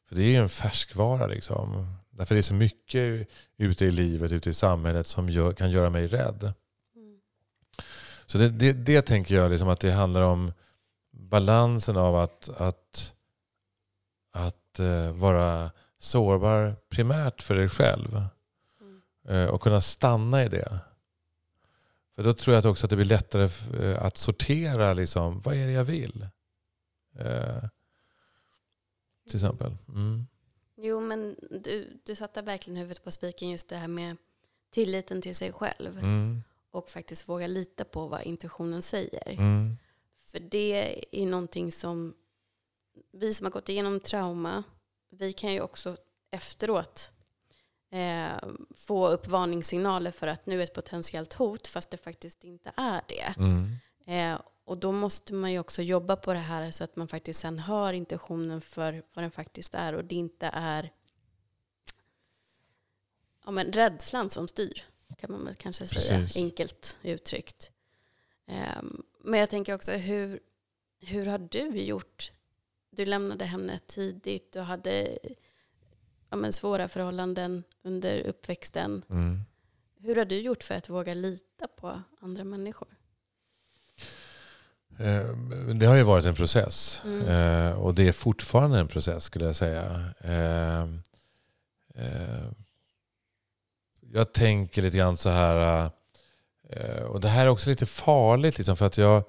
[0.07, 1.27] För det är ju en färskvara.
[1.27, 1.95] Liksom.
[2.09, 3.27] Därför är det så mycket
[3.57, 6.53] ute i livet, ute i samhället som gör, kan göra mig rädd.
[8.25, 10.53] Så det, det, det, tänker jag liksom att det handlar om
[11.11, 13.13] balansen av att, att,
[14.31, 18.25] att uh, vara sårbar primärt för dig själv.
[18.81, 19.01] Mm.
[19.29, 20.79] Uh, och kunna stanna i det.
[22.15, 25.67] För då tror jag också att det blir lättare uh, att sortera liksom, vad är
[25.67, 26.27] det jag vill.
[29.27, 29.75] till exempel.
[29.87, 30.27] Mm.
[30.77, 34.17] Jo men du, du satte verkligen huvudet på spiken just det här med
[34.71, 35.97] tilliten till sig själv.
[35.97, 39.29] Mm och faktiskt våga lita på vad intuitionen säger.
[39.31, 39.77] Mm.
[40.31, 42.13] För det är någonting som
[43.11, 44.63] vi som har gått igenom trauma,
[45.09, 45.97] vi kan ju också
[46.31, 47.11] efteråt
[47.91, 52.71] eh, få upp varningssignaler för att nu är ett potentiellt hot fast det faktiskt inte
[52.77, 53.33] är det.
[53.37, 53.75] Mm.
[54.05, 57.39] Eh, och då måste man ju också jobba på det här så att man faktiskt
[57.39, 60.91] sen hör intuitionen för vad den faktiskt är och det inte är
[63.45, 64.83] ja, men rädslan som styr
[65.17, 66.37] kan man kanske säga, Precis.
[66.37, 67.71] enkelt uttryckt.
[68.79, 70.39] Um, men jag tänker också, hur,
[70.99, 72.31] hur har du gjort?
[72.95, 75.17] Du lämnade henne tidigt, du hade
[76.29, 79.03] ja, men svåra förhållanden under uppväxten.
[79.09, 79.41] Mm.
[79.99, 82.87] Hur har du gjort för att våga lita på andra människor?
[84.99, 87.01] Ehm, det har ju varit en process.
[87.05, 87.27] Mm.
[87.27, 90.13] Ehm, och det är fortfarande en process skulle jag säga
[94.13, 95.89] jag tänker lite grann så här,
[96.69, 99.23] eh, och det här är också lite farligt liksom för att jag,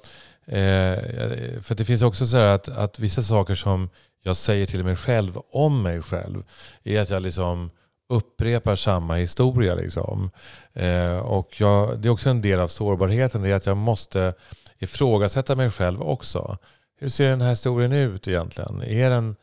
[0.46, 3.88] eh, för det finns också så här att, att vissa saker som
[4.22, 6.42] jag säger till mig själv om mig själv
[6.84, 7.70] är att jag liksom
[8.08, 9.74] upprepar samma historia.
[9.74, 10.30] Liksom.
[10.72, 14.34] Eh, och jag, det är också en del av sårbarheten, det är att jag måste
[14.78, 16.58] ifrågasätta mig själv också.
[17.00, 18.82] Hur ser den här historien ut egentligen?
[18.82, 19.36] Är den,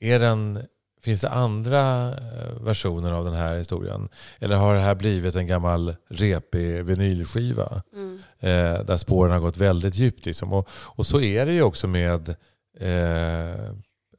[0.00, 0.66] är den
[1.04, 4.08] Finns det andra eh, versioner av den här historien?
[4.38, 7.82] Eller har det här blivit en gammal repig vinylskiva?
[7.92, 8.18] Mm.
[8.40, 10.26] Eh, där spåren har gått väldigt djupt.
[10.26, 10.52] Liksom.
[10.52, 12.28] Och, och så är det ju också med
[12.80, 13.70] eh,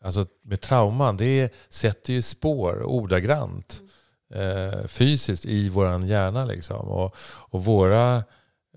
[0.03, 3.81] alltså med trauman, det sätter ju spår ordagrant.
[4.33, 6.45] Eh, fysiskt i vår hjärna.
[6.45, 6.87] Liksom.
[6.87, 7.15] Och,
[7.49, 8.15] och våra,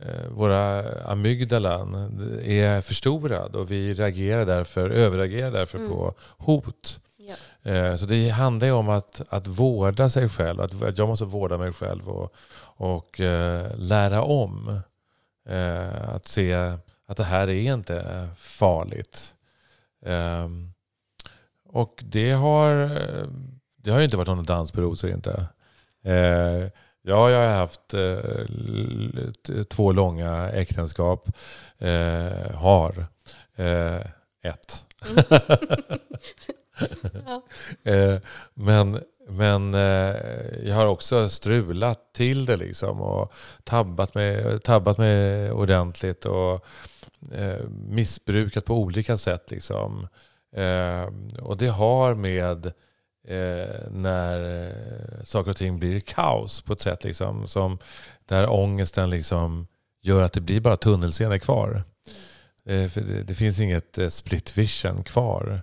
[0.01, 1.94] eh, våra amygdalan
[2.44, 5.90] är förstorad och vi reagerar därför, överreagerar därför Mm.
[5.90, 7.01] på hot.
[7.29, 7.71] Ja.
[7.71, 10.61] Eh, Så det handlar ju om att, att vårda sig själv.
[10.61, 12.35] Att, att jag måste vårda mig själv och,
[12.77, 14.81] och eh, lära om.
[15.49, 16.55] Eh, att se
[17.07, 19.35] att det här är inte farligt.
[20.05, 20.49] Eh,
[21.69, 23.01] och det har,
[23.77, 25.47] det har ju inte varit någon dans på rosor inte.
[26.03, 26.69] Eh,
[27.03, 31.29] ja, jag har haft eh, två långa äktenskap.
[31.79, 33.07] Eh, har
[33.57, 34.01] eh,
[34.43, 34.87] ett.
[37.27, 37.43] Ja.
[37.93, 38.19] Eh,
[38.55, 40.17] men men eh,
[40.62, 43.33] jag har också strulat till det liksom och
[43.64, 46.67] tabbat mig, tabbat mig ordentligt och
[47.33, 49.51] eh, missbrukat på olika sätt.
[49.51, 50.09] Liksom.
[50.57, 51.09] Eh,
[51.41, 52.67] och det har med
[53.29, 57.79] eh, när saker och ting blir kaos på ett sätt liksom, som
[58.27, 59.67] där ångesten liksom
[60.03, 61.83] gör att det blir bara tunnelscener kvar.
[62.64, 65.62] För det, det finns inget split vision kvar.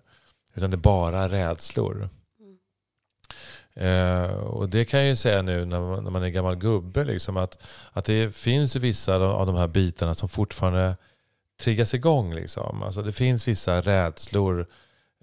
[0.56, 2.10] Utan det är bara rädslor.
[3.74, 7.04] Eh, och det kan jag ju säga nu när man, när man är gammal gubbe.
[7.04, 10.98] Liksom, att, att det finns vissa av- de här bitarna som fortfarande
[11.60, 12.34] triggas igång.
[12.34, 12.84] Liksom.
[12.84, 14.68] Alltså, det finns vissa rädslor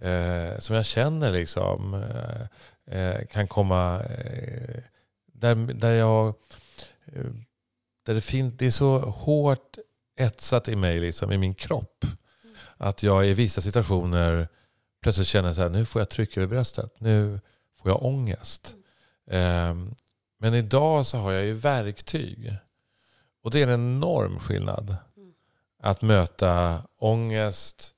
[0.03, 4.01] eh, som jag känner liksom, eh, eh kan komma...
[4.01, 4.83] Eh,
[5.33, 6.29] där, där jag...
[7.07, 7.25] Eh,
[8.07, 9.79] där det, fin- det är så hårt
[10.17, 12.05] etsat i mig, liksom, i min kropp.
[12.77, 14.49] Att jag i vissa situationer
[15.03, 17.01] plötsligt känner så här, nu får jag tryck över bröstet.
[17.01, 17.41] Nu
[17.83, 18.75] får jag ångest.
[19.31, 19.95] Ehm,
[20.39, 22.57] men idag så har jag ju verktyg.
[23.43, 24.97] Och det är en enorm skillnad.
[25.17, 25.33] Mm.
[25.83, 27.95] Att möta ångest,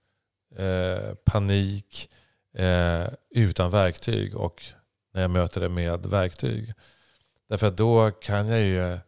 [0.56, 2.10] eh, panik
[2.54, 4.64] eh, utan verktyg och
[5.12, 6.72] när jag möter det med verktyg.
[7.48, 8.98] Därför att då kan jag ju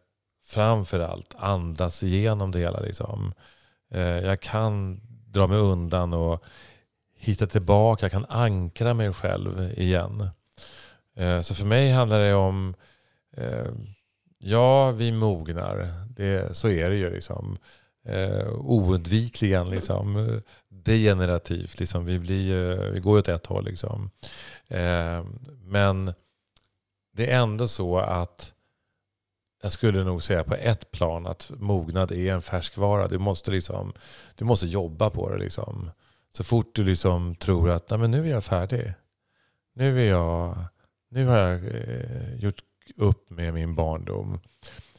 [0.43, 2.79] framför allt andas igenom det hela.
[2.79, 3.33] Liksom.
[3.91, 6.43] Eh, jag kan dra mig undan och
[7.17, 8.05] hitta tillbaka.
[8.05, 10.29] Jag kan ankra mig själv igen.
[11.15, 12.75] Eh, så för mig handlar det om,
[13.37, 13.67] eh,
[14.37, 17.57] ja vi mognar, det, så är det ju liksom.
[18.05, 20.41] Eh, oundvikligen liksom.
[20.69, 22.05] Degenerativt, liksom.
[22.05, 23.65] vi, blir, vi går ju åt ett håll.
[23.65, 24.11] Liksom.
[25.63, 26.13] Men
[27.13, 28.53] det är ändå så att
[29.61, 33.07] jag skulle nog säga på ett plan att mognad är en färskvara.
[33.07, 33.93] Du måste, liksom,
[34.35, 35.37] du måste jobba på det.
[35.37, 35.91] Liksom.
[36.37, 38.93] Så fort du liksom tror att Nej, men nu är jag färdig.
[39.73, 40.57] Nu, är jag,
[41.09, 42.63] nu har jag eh, gjort
[42.95, 44.39] upp med min barndom.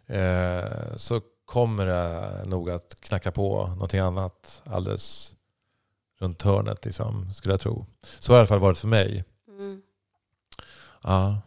[0.06, 5.36] Eh, så kommer det nog att knacka på någonting annat alldeles
[6.20, 6.84] runt hörnet.
[6.84, 7.86] Liksom, skulle jag tro.
[8.18, 9.24] Så har det i alla fall varit för mig.
[9.48, 9.82] Mm.
[11.02, 11.40] Ja.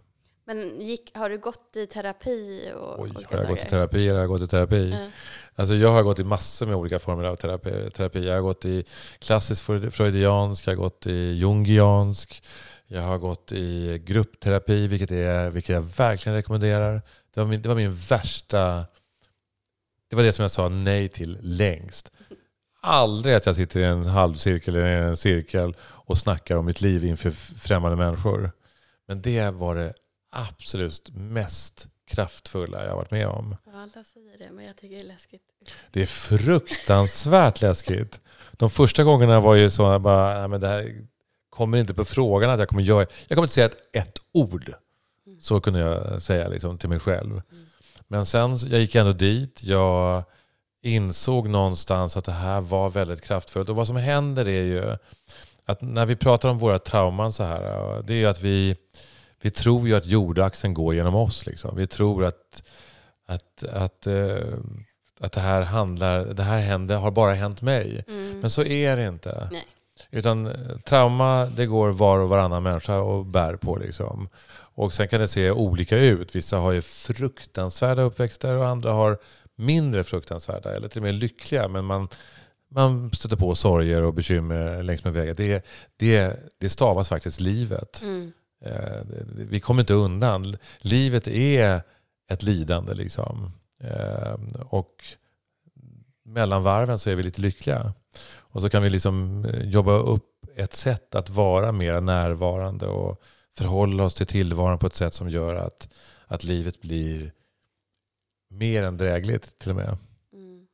[0.46, 2.72] Men gick, har du gått i terapi?
[2.76, 4.90] Och Oj, har jag gått i terapi eller har jag gått i terapi?
[4.90, 5.10] Ja.
[5.56, 7.90] Alltså jag har gått i massor med olika former av terapi.
[7.92, 8.28] terapi.
[8.28, 8.84] Jag har gått i
[9.20, 12.44] klassisk freud- freudiansk, jag har gått i jungiansk,
[12.88, 17.02] jag har gått i gruppterapi, vilket, är, vilket jag verkligen rekommenderar.
[17.34, 18.86] Det var, min, det var min värsta...
[20.10, 22.12] Det var det som jag sa nej till längst.
[22.82, 27.06] Aldrig att jag sitter i en halvcirkel eller en cirkel och snackar om mitt liv
[27.06, 28.52] inför främmande människor.
[29.08, 29.94] Men det var det
[30.32, 33.56] absolut mest kraftfulla jag varit med om.
[33.66, 35.42] Ja, alla säger det, men jag tycker det är läskigt.
[35.92, 38.20] Det är fruktansvärt läskigt.
[38.52, 41.08] De första gångerna var ju så att bara, nej, men det här
[41.50, 43.06] kommer inte på frågan att jag kommer göra.
[43.28, 44.74] Jag kommer inte säga ett, ett ord.
[45.40, 47.42] Så kunde jag säga liksom, till mig själv.
[48.08, 49.64] Men sen, jag gick ändå dit.
[49.64, 50.24] Jag
[50.82, 53.70] insåg någonstans att det här var väldigt kraftfullt.
[53.70, 54.98] Och vad som händer är ju
[55.66, 57.62] att när vi pratar om våra trauman så här,
[58.04, 58.76] det är ju att vi,
[59.42, 61.46] vi tror ju att jordaxeln går genom oss.
[61.46, 61.76] Liksom.
[61.78, 62.64] Vi tror att,
[63.26, 64.38] att, att, eh,
[65.20, 68.04] att det här handlar, det här händer, har bara hänt mig.
[68.08, 68.40] Mm.
[68.40, 69.48] Men så är det inte.
[69.52, 69.66] Nej.
[70.12, 73.76] Utan eh, trauma, det går var och varannan människa och bär på.
[73.76, 74.30] Liksom.
[74.76, 76.36] Och sen kan det se olika ut.
[76.36, 79.18] Vissa har ju fruktansvärda uppväxter och andra har
[79.56, 81.68] mindre fruktansvärda eller till och med lyckliga.
[81.68, 82.08] Men man,
[82.70, 85.36] man stöter på sorger och bekymmer längs med vägen.
[85.36, 85.66] Det,
[85.98, 88.02] det, det stavas faktiskt livet.
[88.02, 88.32] Mm.
[88.66, 89.02] Eh,
[89.36, 90.56] Vi kommer inte undan.
[90.80, 91.82] Livet är
[92.30, 92.94] ett lidande.
[92.94, 93.52] Liksom.
[93.80, 94.36] Eh,
[94.70, 95.04] Och
[96.24, 97.94] mellan varven så är vi lite lyckliga.
[98.40, 103.22] Och så kan vi liksom eh, jobba upp ett sätt att vara mer närvarande och
[103.58, 105.90] förhålla oss till tillvaron på ett sätt som gör att,
[106.26, 107.32] att livet blir
[108.50, 109.98] mer än drägligt till och med.
[110.34, 110.68] Mm.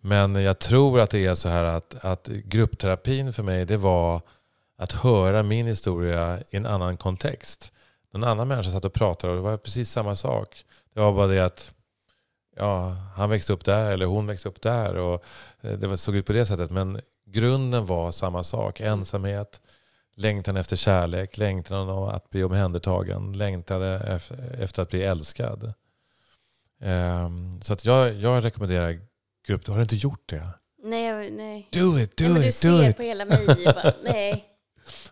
[0.00, 4.22] Men jag tror att det är så här att, att gruppterapin för mig det var
[4.76, 7.72] att höra min historia i en annan kontext.
[8.12, 10.64] Någon annan människa satt och pratade och det var precis samma sak.
[10.94, 11.74] Det var bara det att
[12.56, 14.96] ja, han växte upp där eller hon växte upp där.
[14.96, 15.24] Och
[15.60, 16.70] eh, det såg ut på det sättet.
[16.70, 18.80] Men grunden var samma sak.
[18.80, 19.60] Ensamhet,
[20.14, 23.82] längtan efter kärlek, längtan att bli omhändertagen, längtan
[24.58, 25.72] efter att bli älskad.
[26.80, 29.00] Ehm, så att jag, jag rekommenderar
[29.46, 29.66] grupp.
[29.66, 30.48] Du har inte gjort det?
[30.82, 31.68] Nej, nej.
[31.72, 32.96] Do it, do nej, men it, du do ser it.
[32.96, 34.55] på hela mig bara, nej.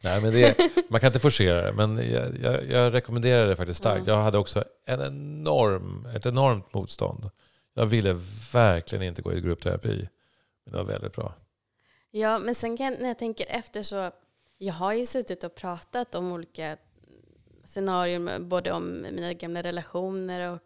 [0.04, 3.78] Nej, men det, man kan inte forcera det, men jag, jag, jag rekommenderar det faktiskt
[3.78, 4.06] starkt.
[4.06, 7.30] Jag hade också en enorm, ett enormt motstånd.
[7.74, 8.20] Jag ville
[8.52, 10.08] verkligen inte gå i gruppterapi.
[10.64, 11.34] Men det var väldigt bra.
[12.10, 14.10] Ja, men sen kan, när jag tänker efter så,
[14.58, 16.76] jag har ju suttit och pratat om olika
[17.64, 20.60] scenarier, både om mina gamla relationer och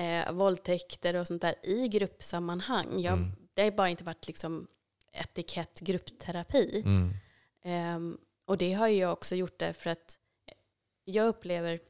[0.00, 3.00] eh, våldtäkter och sånt där i gruppsammanhang.
[3.00, 3.32] Jag, mm.
[3.54, 4.66] Det har bara inte varit liksom
[5.12, 6.82] etikett gruppterapi.
[6.84, 7.14] Mm.
[7.96, 10.18] Um, och det har jag också gjort därför att
[11.04, 11.80] jag upplever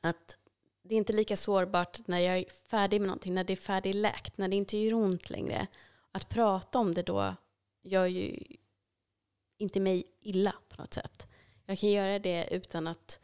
[0.00, 0.36] att
[0.82, 4.38] det är inte lika sårbart när jag är färdig med någonting, när det är färdigläkt,
[4.38, 5.66] när det inte gör ont längre.
[6.12, 7.34] Att prata om det då
[7.82, 8.42] gör ju
[9.58, 11.28] inte mig illa på något sätt.
[11.66, 13.20] Jag kan göra det utan att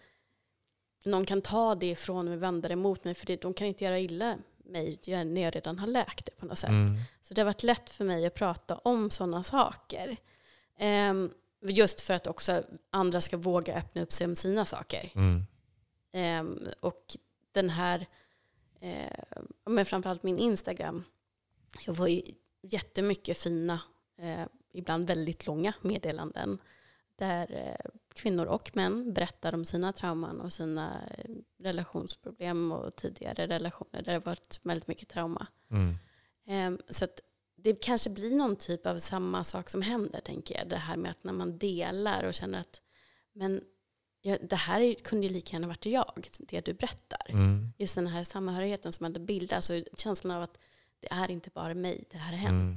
[1.05, 3.67] någon kan ta det ifrån mig och vända det mot mig, för det, de kan
[3.67, 6.71] inte göra illa mig när jag redan har läkt det på något sätt.
[6.71, 6.97] Mm.
[7.23, 10.17] Så det har varit lätt för mig att prata om sådana saker.
[10.81, 15.13] Um, Just för att också andra ska våga öppna upp sig om sina saker.
[15.15, 15.47] Mm.
[16.13, 17.17] Um, och
[17.53, 18.07] den här,
[18.83, 21.05] uh, men framförallt min Instagram,
[21.87, 22.23] jag får ju
[22.63, 23.81] jättemycket fina,
[24.23, 26.59] uh, ibland väldigt långa meddelanden
[27.17, 31.03] där uh, kvinnor och män berättar om sina trauman och sina
[31.59, 35.47] relationsproblem och tidigare relationer där det varit väldigt mycket trauma.
[35.71, 35.97] Mm.
[36.47, 37.21] Um, så att
[37.63, 40.69] det kanske blir någon typ av samma sak som händer, tänker jag.
[40.69, 42.83] Det här med att när man delar och känner att
[43.33, 43.61] men,
[44.21, 47.27] ja, det här kunde ju lika gärna varit jag, det du berättar.
[47.29, 47.73] Mm.
[47.79, 50.59] Just den här samhörigheten som hade bildats och känslan av att
[51.01, 52.61] det är inte bara mig, det här har hänt.
[52.61, 52.77] Mm.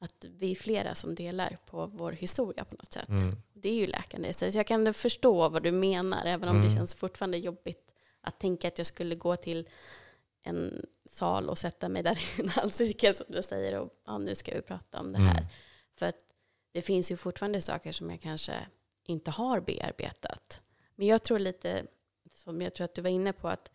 [0.00, 3.08] Att vi är flera som delar på vår historia på något sätt.
[3.08, 3.36] Mm.
[3.52, 4.32] Det är ju läkande.
[4.32, 6.76] Så jag kan förstå vad du menar, även om det mm.
[6.76, 9.68] känns fortfarande jobbigt att tänka att jag skulle gå till
[10.42, 14.34] en sal och sätta mig där i en halvcirkel som du säger och ja, nu
[14.34, 15.38] ska vi prata om det här.
[15.38, 15.50] Mm.
[15.98, 16.18] För att
[16.72, 18.54] det finns ju fortfarande saker som jag kanske
[19.04, 20.60] inte har bearbetat.
[20.94, 21.86] Men jag tror lite,
[22.30, 23.70] som jag tror att du var inne på, att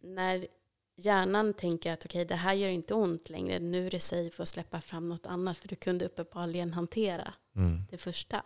[0.00, 0.46] när
[0.96, 4.42] hjärnan tänker att okej, okay, det här gör inte ont längre, nu är det safe
[4.42, 7.82] att släppa fram något annat, för du kunde uppenbarligen hantera mm.
[7.90, 8.42] det första.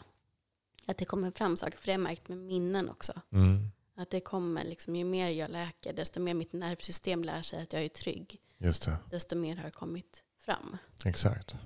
[0.86, 3.12] Att det kommer fram saker, för det har jag märkt med minnen också.
[3.32, 3.70] Mm.
[3.96, 7.72] Att det kommer, liksom, ju mer jag läker, desto mer mitt nervsystem lär sig att
[7.72, 8.40] jag är trygg.
[8.58, 8.96] Just det.
[9.10, 10.76] Desto mer har kommit fram.
[11.04, 11.56] Exakt.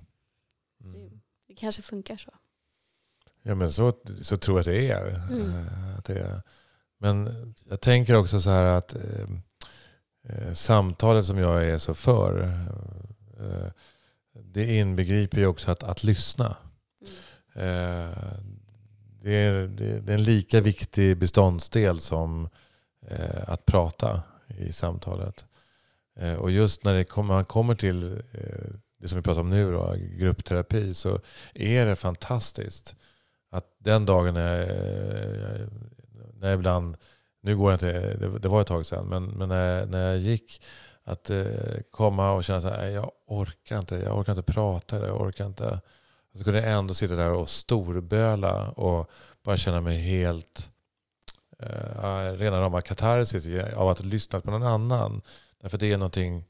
[0.81, 0.93] Mm.
[0.93, 2.31] Det, det, kanske funkar så.
[3.43, 5.09] Ja men så, så tror jag att det är.
[5.09, 5.67] Mm.
[5.67, 6.43] Eh, att det är.
[6.99, 9.29] Men jag tänker också så här att eh,
[10.23, 12.43] eh, samtalet som jag är så för,
[13.38, 13.71] eh,
[14.33, 16.57] det inbegriper ju också att, att lyssna.
[17.01, 18.11] Mm.
[18.11, 18.38] Eh,
[19.22, 22.48] det är, det är en lika viktig beståndsdel som
[23.07, 25.44] eh, att prata i samtalet.
[26.20, 29.50] Eh, och just när det kom, man kommer till eh, det som vi pratar om
[29.50, 31.20] nu, då, gruppterapi, så
[31.54, 32.96] är det fantastiskt
[33.50, 34.68] att den dagen när jag,
[36.35, 36.96] när jag ibland,
[37.42, 40.18] nu går jag inte, det, det var ett tag sedan, men, men när, när jag
[40.18, 40.62] gick,
[41.04, 41.46] att eh,
[41.90, 45.81] komma och känna att jag orkar inte, jag orkar inte prata, jag orkar inte
[46.38, 49.11] så kunde jag ändå sitta där och storböla och
[49.44, 50.70] bara känna mig helt
[51.59, 53.46] eh, ah, rena rama katarsis
[53.77, 55.22] av att ha lyssnat på någon annan.
[55.61, 56.44] Därför det är någonting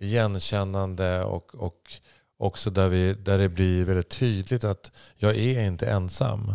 [0.00, 1.92] igenkännande och, och
[2.36, 6.54] också där, vi, där det blir väldigt tydligt att jag är inte ensam.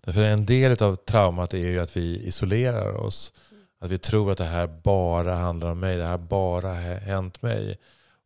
[0.00, 3.32] Därför en del av traumat är ju att vi isolerar oss.
[3.80, 7.42] Att vi tror att det här bara handlar om mig, det här bara har hänt
[7.42, 7.78] mig.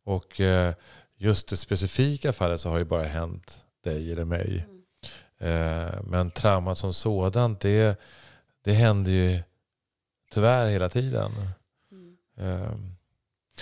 [0.03, 0.73] Och eh,
[1.23, 4.67] just det specifika fallet så har det bara hänt dig eller mig.
[5.39, 6.05] Mm.
[6.05, 7.99] men traumat som sådant, det,
[8.63, 9.39] det händer ju
[10.31, 11.31] tyvärr hela tiden.
[11.91, 12.17] Mm.
[12.37, 12.95] Ehm,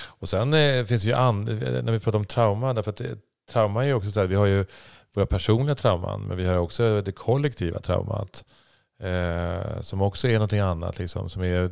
[0.04, 3.18] och sen eh, finns det ju, an, när vi pratar om trauma, därför att det,
[3.50, 4.66] trauma är ju också så här, vi har ju
[5.14, 8.46] våra personliga trauman, men vi har också det kollektiva traumat.
[9.00, 11.72] Eh, som också är någonting annat, liksom, som är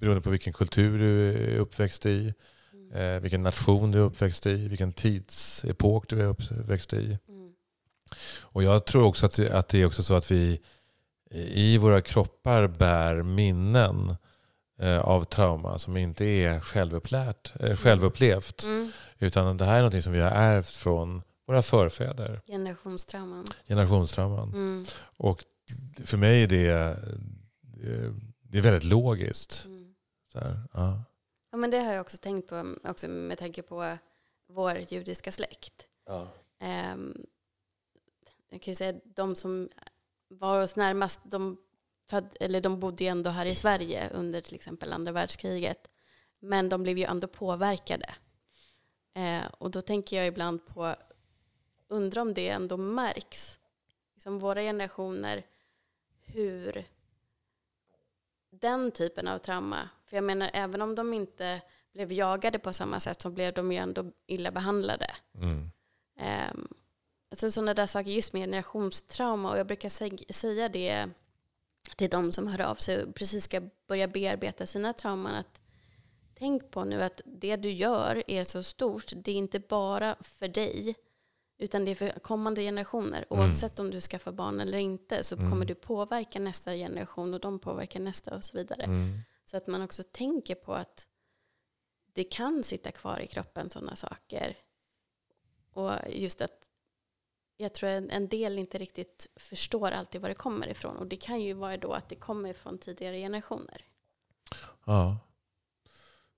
[0.00, 2.34] beroende på vilken kultur du är uppväxt i.
[2.94, 7.18] Eh, vilken nation du är uppväxt i, vilken tidsepok du är uppväxt i.
[7.28, 7.52] Mm.
[8.40, 10.60] Och jag tror också att, att det är också så att vi
[11.32, 14.16] i våra kroppar bär minnen
[14.78, 18.64] eh, av trauma som inte är självupplärt, eh, självupplevt.
[18.64, 18.92] Mm.
[19.18, 22.40] Utan det här är något som vi har ärvt från våra förfäder.
[22.46, 23.46] Generationstrauman.
[23.68, 24.48] Generationstrauman.
[24.52, 24.84] Mm.
[25.16, 25.44] Och
[26.04, 29.62] för mig är det, eh, det är väldigt logiskt.
[29.66, 29.94] Mm.
[30.32, 31.04] Så här, ja.
[31.54, 33.96] Ja, men det har jag också tänkt på, också med tanke på
[34.46, 35.88] vår judiska släkt.
[36.58, 37.26] Ehm,
[38.48, 39.68] jag kan ju säga de som
[40.28, 41.56] var oss närmast, de,
[42.10, 45.90] föd, eller de bodde ju ändå här i Sverige under till exempel andra världskriget.
[46.38, 48.14] Men de blev ju ändå påverkade.
[49.14, 50.94] Eh, och då tänker jag ibland på,
[51.88, 53.58] undrar om det ändå märks,
[54.14, 55.42] liksom våra generationer,
[56.20, 56.84] hur
[58.60, 61.60] den typen av trauma, för jag menar även om de inte
[61.92, 65.10] blev jagade på samma sätt så blev de ju ändå illa behandlade.
[65.34, 65.70] Mm.
[66.52, 66.68] Um,
[67.30, 71.08] alltså sådana där saker just med generationstrauma och jag brukar sä- säga det
[71.96, 75.60] till de som hör av sig och precis ska börja bearbeta sina trauman att
[76.34, 79.12] tänk på nu att det du gör är så stort.
[79.16, 80.94] Det är inte bara för dig
[81.58, 83.24] utan det är för kommande generationer.
[83.30, 83.44] Mm.
[83.44, 85.50] Oavsett om du skaffar barn eller inte så Mm.
[85.50, 88.82] kommer du påverka nästa generation och de påverkar nästa och så vidare.
[88.82, 89.18] Mm.
[89.44, 91.08] Så att man också tänker på att
[92.12, 94.56] det kan sitta kvar i kroppen sådana saker.
[95.72, 96.68] Och just att
[97.56, 100.96] jag tror en en del inte riktigt förstår alltid var det kommer ifrån.
[100.96, 103.84] Och det kan ju vara då att det kommer från tidigare generationer.
[104.86, 105.18] Ja.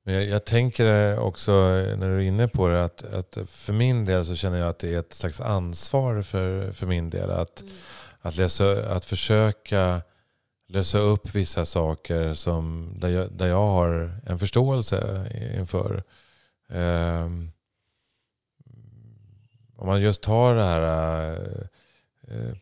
[0.06, 1.52] Men jag, jag tänker också
[1.98, 4.78] när du är inne på det att, att för min del så känner jag att
[4.78, 7.72] det är ett slags ansvar för, för min del att, Mm.
[8.20, 10.02] att, läsa, att försöka
[10.68, 15.28] lösa upp vissa saker som, där, jag, där jag har en förståelse
[15.58, 16.02] inför.
[16.68, 17.50] Ehm,
[19.76, 20.82] om man just tar det här
[22.28, 22.56] eh,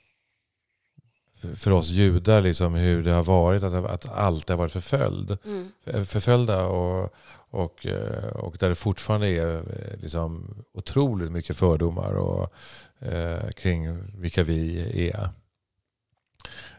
[1.57, 5.69] för- oss judar, liksom, hur det har varit att, att alltid har varit förföljd Mm.
[5.85, 7.15] för- förföljda och,
[7.51, 12.53] och, eh, och där det fortfarande är eh, liksom otroligt mycket fördomar och,
[12.99, 15.29] eh, kring vilka vi är.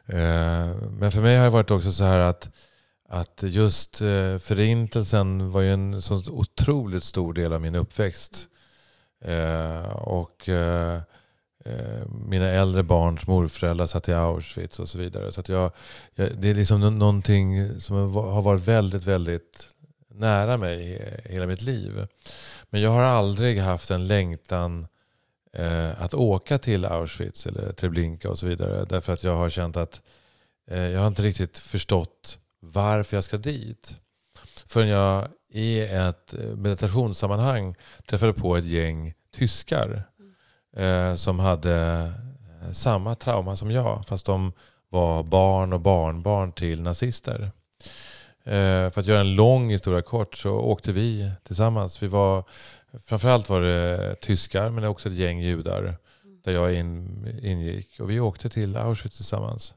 [0.05, 2.49] Eh, men för mig har det varit också så här att,
[3.09, 8.47] att just eh, förintelsen var ju en så otroligt stor del av min uppväxt.
[9.22, 11.01] Eh, och eh, eh,
[11.66, 15.32] Eh, mina äldre barns morföräldrar satt i Auschwitz och så vidare.
[15.32, 15.72] Så att jag,
[16.16, 19.68] jag, det är liksom någonting som har varit väldigt, väldigt
[20.07, 22.07] nära mig hela mitt liv.
[22.70, 24.88] Men jag har aldrig haft en längtan
[25.53, 28.86] eh, att åka till Auschwitz eller Treblinka och så vidare.
[28.86, 30.01] Därför att jag har känt att
[30.72, 33.99] eh, jag har inte riktigt förstått varför jag ska dit.
[34.66, 40.03] Förrän jag i ett eh, meditationssammanhang träffade på ett gäng tyskar
[40.76, 42.11] eh, som hade
[42.61, 44.05] eh, samma trauma som jag.
[44.07, 44.53] Fast de
[44.89, 47.51] var barn och barnbarn till nazister.
[48.43, 52.03] Eh, för att göra en lång historia kort så åkte vi tillsammans.
[52.03, 52.43] Vi var,
[53.05, 55.97] framförallt var det tyskar men också ett gäng judar
[56.43, 57.99] där jag in, ingick.
[57.99, 59.73] Och vi åkte till Auschwitz tillsammans.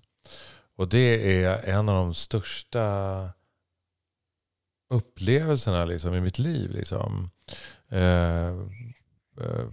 [0.76, 3.28] Och det är en av de största
[4.90, 6.70] upplevelserna liksom, i mitt liv.
[6.70, 7.30] Liksom.
[7.88, 8.48] Eh,
[9.40, 9.66] eh,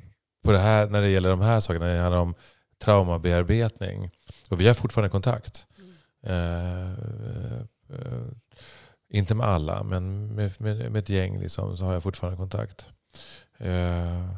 [0.46, 2.36] på det här, när det gäller de här sakerna, när det handlar om
[2.84, 4.12] traumabearbetning.
[4.50, 5.68] Och vi har fortfarande kontakt.
[6.24, 6.34] Mm.
[6.34, 6.92] eh,
[7.90, 8.28] eh,
[9.10, 12.86] inte med alla, men med, med, med ett gäng liksom, så har jag fortfarande kontakt.
[13.58, 14.30] Eh,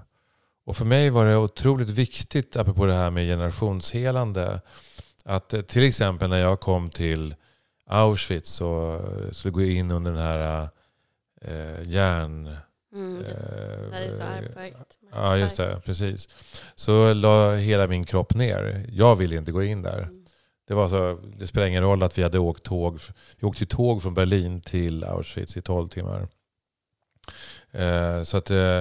[0.66, 4.62] och för mig var det otroligt viktigt, apropå det här med generationshelande,
[5.26, 7.36] att eh, till exempel när jag kom till
[7.86, 9.02] Auschwitz och
[9.32, 10.70] skulle gå in under den här
[11.42, 12.58] eh, järn...
[12.94, 13.18] Mm.
[13.22, 13.26] Eh,
[13.92, 14.24] Där är så
[14.60, 14.98] argt.
[15.14, 15.82] Ja, just det.
[15.86, 16.28] Precis.
[16.76, 18.86] Så la hela min kropp ner.
[18.92, 20.02] Jag ville inte gå in där.
[20.02, 20.26] Mm.
[20.68, 23.00] Det, var så, det spelar ingen roll att vi hade åkt tåg.
[23.40, 26.28] Vi åkte tåg från Berlin till Auschwitz i 12 timmar.
[27.72, 28.78] Eh, så att eh,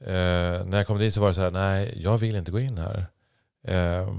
[0.00, 2.60] eh, när jag kom dit så var det så här, nej, jag vill inte gå
[2.60, 3.06] in här.
[3.68, 4.14] Eh,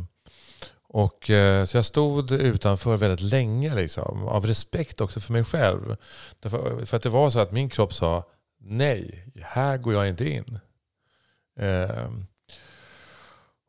[0.90, 5.96] och, eh, så jag stod utanför väldigt länge, liksom, av respekt också för mig själv.
[6.40, 8.24] Därför, för att det var så att min kropp sa,
[8.60, 10.60] nej, här går jag inte in.
[11.60, 12.12] Eh,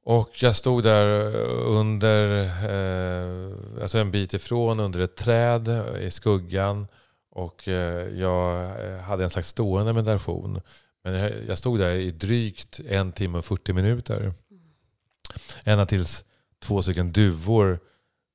[0.05, 1.34] och jag stod där
[1.66, 5.68] under, eh, alltså en bit ifrån, under ett träd
[6.01, 6.86] i skuggan.
[7.30, 10.61] Och eh, jag eh, hade en slags stående meditation.
[11.05, 14.32] Men jag, jag stod där i drygt en timme och 40 minuter.
[15.64, 16.24] Ända tills
[16.59, 17.80] två stycken duvor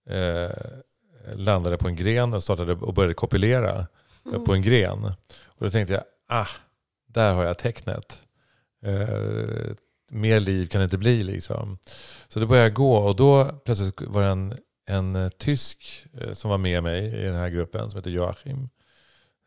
[0.10, 0.52] eh,
[1.36, 3.88] landade på en gren och startade och började kopulera
[4.26, 4.46] Mm.
[4.46, 5.04] på en gren.
[5.46, 6.48] Och då tänkte jag, ah,
[7.08, 8.22] där har jag tecknet.
[8.86, 9.76] Eh,
[10.12, 11.78] mer liv kan det inte bli liksom.
[12.28, 16.34] Så då började jag gå och då plötsligt var det en, en eh, tysk eh,
[16.34, 18.70] som var med mig i den här gruppen som heter Joachim.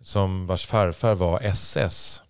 [0.00, 2.22] Som vars farfar var SS.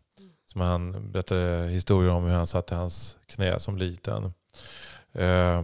[0.46, 4.32] som han berättade historier om hur han satt i hans knä som liten.
[5.12, 5.62] Eh,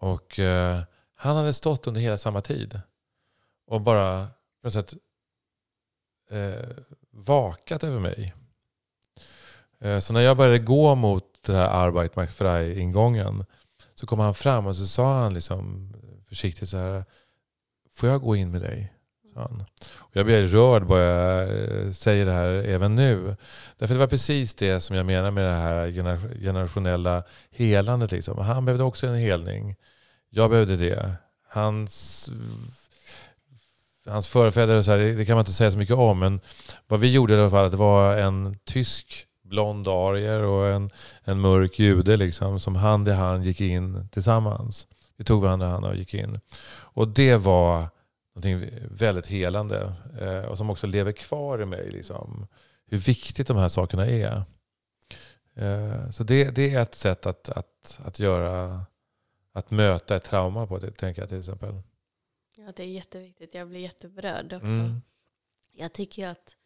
[0.00, 0.80] och eh,
[1.14, 2.80] han hade stått under hela samma tid
[3.66, 4.26] och bara
[4.62, 4.94] på något sätt
[6.30, 6.70] eh,
[7.14, 8.34] vakat över mig.
[9.80, 12.40] Eh, så när jag började gå mot den här Arbeit macht
[12.76, 13.44] ingången
[13.94, 15.92] så kom han fram och så sa han liksom
[16.28, 17.04] försiktigt så här.
[17.94, 18.92] Får jag gå in med dig?
[19.34, 19.64] Sa han.
[19.94, 23.36] Och jag blir rörd bara jag eh, säger det här även nu.
[23.78, 25.90] Därför det var precis det som jag menar med det här
[26.40, 28.12] generationella helandet.
[28.12, 28.38] Liksom.
[28.38, 29.76] Han behövde också en helning.
[30.30, 31.12] Jag behövde det.
[31.48, 32.30] Hans,
[34.06, 36.18] hans förfäder, så här, det kan man inte säga så mycket om.
[36.18, 36.40] Men
[36.86, 40.90] vad vi gjorde i alla fall, det var en tysk blond arier och en,
[41.24, 44.86] en mörk jude liksom, som hand i hand gick in tillsammans.
[45.16, 46.40] Vi tog varandra hand och gick in.
[46.70, 47.88] Och det var
[48.34, 51.90] någonting väldigt helande eh, och som också lever kvar i mig.
[51.90, 52.46] Liksom.
[52.86, 54.42] Hur viktigt de här sakerna är.
[55.56, 58.80] Eh, så det, det är ett sätt att, att, att göra
[59.52, 61.82] att möta ett trauma på, det, tänker jag till exempel.
[62.66, 63.54] Ja, det är jätteviktigt.
[63.54, 64.66] Jag blir jätteberörd också.
[64.66, 65.00] Mm.
[65.72, 66.56] Jag tycker att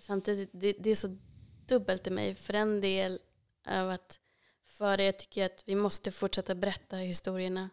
[0.00, 1.18] samtidigt, det, det, är så
[1.66, 2.34] dubbelt i mig.
[2.34, 3.20] För en del
[3.66, 4.20] av att
[4.66, 7.70] för det jag tycker att vi måste fortsätta berätta historierna.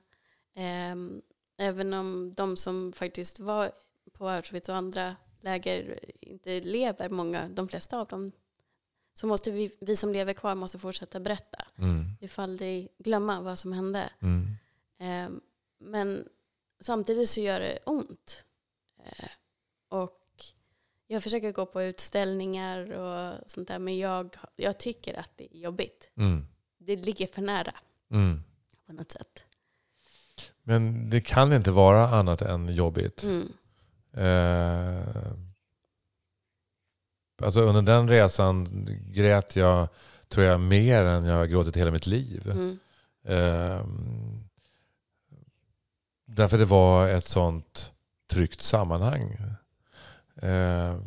[0.94, 1.22] Um,
[1.58, 3.72] även om de som faktiskt var
[4.14, 8.32] på Auschwitz och andra läger inte lever, många, de flesta av dem,
[9.14, 11.66] så måste vi, vi som lever kvar måste fortsätta berätta.
[11.78, 12.06] Mm.
[12.20, 14.10] Vi får aldrig glömma vad som hände.
[14.20, 14.56] Mm.
[15.00, 15.40] Eh,
[15.80, 16.28] men
[16.82, 18.44] samtidigt så gör det ont.
[19.06, 19.30] Eh,
[19.90, 20.22] och
[21.08, 25.60] jag försöker gå på utställningar och sånt där, men jag, jag tycker att det är
[25.60, 26.12] jobbigt.
[26.18, 26.48] Mm.
[26.78, 27.76] Det ligger för nära
[28.12, 28.44] mm.
[28.88, 29.46] på något sätt.
[30.64, 33.24] Men det kan inte vara annat än jobbigt.
[33.24, 33.52] Mm.
[34.14, 35.32] Eh,
[37.44, 39.88] alltså under den resan grät jag,
[40.28, 42.52] tror jag, mer än jag har gråtit hela mitt liv.
[42.52, 42.80] Mm.
[43.24, 43.86] Eh,
[46.36, 47.92] därför det var ett sånt
[48.30, 49.38] tryggt sammanhang.
[50.36, 50.98] Eh,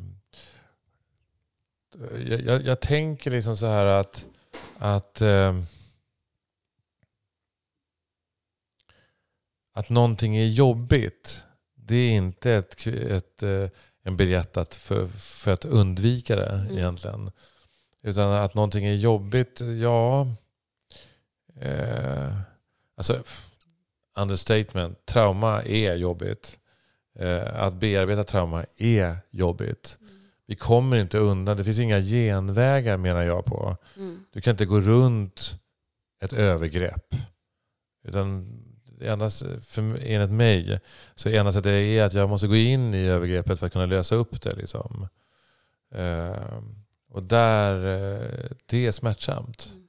[2.27, 4.27] jag, jag, tänker liksom så här att,
[4.79, 5.62] att eh,
[9.72, 11.45] att någonting är jobbigt,
[11.75, 13.68] det är inte ett, ett, eh,
[14.03, 16.79] en biljett att för, för att undvika det mm.
[16.79, 17.31] egentligen.
[18.03, 20.27] Utan att någonting är jobbigt, ja...
[21.61, 22.41] Eh,
[22.97, 23.22] alltså,
[24.17, 25.07] understatement.
[25.07, 26.59] Trauma är jobbigt.
[27.19, 29.97] Eh, att bearbeta trauma är jobbigt.
[30.01, 30.12] Mm.
[30.47, 31.57] Vi kommer inte undan.
[31.57, 33.77] Det finns inga genvägar menar jag på.
[33.97, 34.25] Mm.
[34.33, 35.59] Du kan inte gå runt
[36.21, 37.15] ett övergrepp.
[38.05, 38.53] Utan
[39.01, 40.81] endast, för, enligt mig
[41.15, 44.15] så enda sättet är att jag måste gå in i övergreppet för att kunna lösa
[44.15, 44.57] upp det.
[44.57, 45.09] Liksom.
[45.99, 46.62] Uh,
[47.11, 49.69] och där, uh, det är smärtsamt.
[49.73, 49.84] Mm.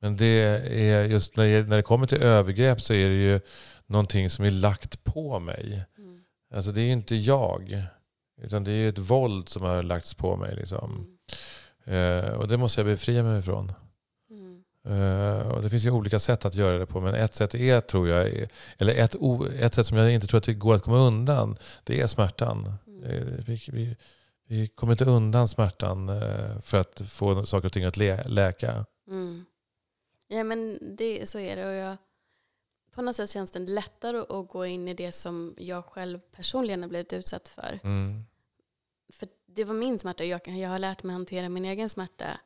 [0.00, 0.26] Men det
[0.72, 3.40] är just när det, när det kommer till övergrepp så är det ju
[3.86, 5.84] någonting som är lagt på mig.
[5.98, 6.20] Mm.
[6.54, 7.84] Alltså det är ju inte jag.
[8.42, 10.56] Utan det är ju ett våld som har lagts på mig.
[10.56, 11.18] Liksom.
[11.86, 12.24] Mm.
[12.24, 13.72] Uh, och det måste jag befria mig ifrån.
[14.88, 17.00] Uh, och det finns ju olika sätt att göra det på.
[17.00, 18.46] Men ett sätt är, tror jag,
[18.78, 19.16] eller ett,
[19.60, 22.72] ett sätt som jag inte tror att det går att komma undan, det är smärtan.
[22.86, 23.04] Mm.
[23.04, 23.96] Eh, vi, vi,
[24.48, 28.84] vi, kommer inte undan smärtan uh, för att få saker och ting att lä läka.
[29.08, 29.44] Mm.
[30.32, 31.66] Ja men det, så är det.
[31.66, 31.96] Och jag,
[32.90, 36.82] på något sätt känns det lättare att gå in i det som jag själv personligen
[36.82, 37.80] har blivit utsatt för.
[37.82, 38.24] Mm.
[39.12, 40.24] För det var min smärta.
[40.24, 42.40] Jag, jag har lärt mig hantera min egen smärta.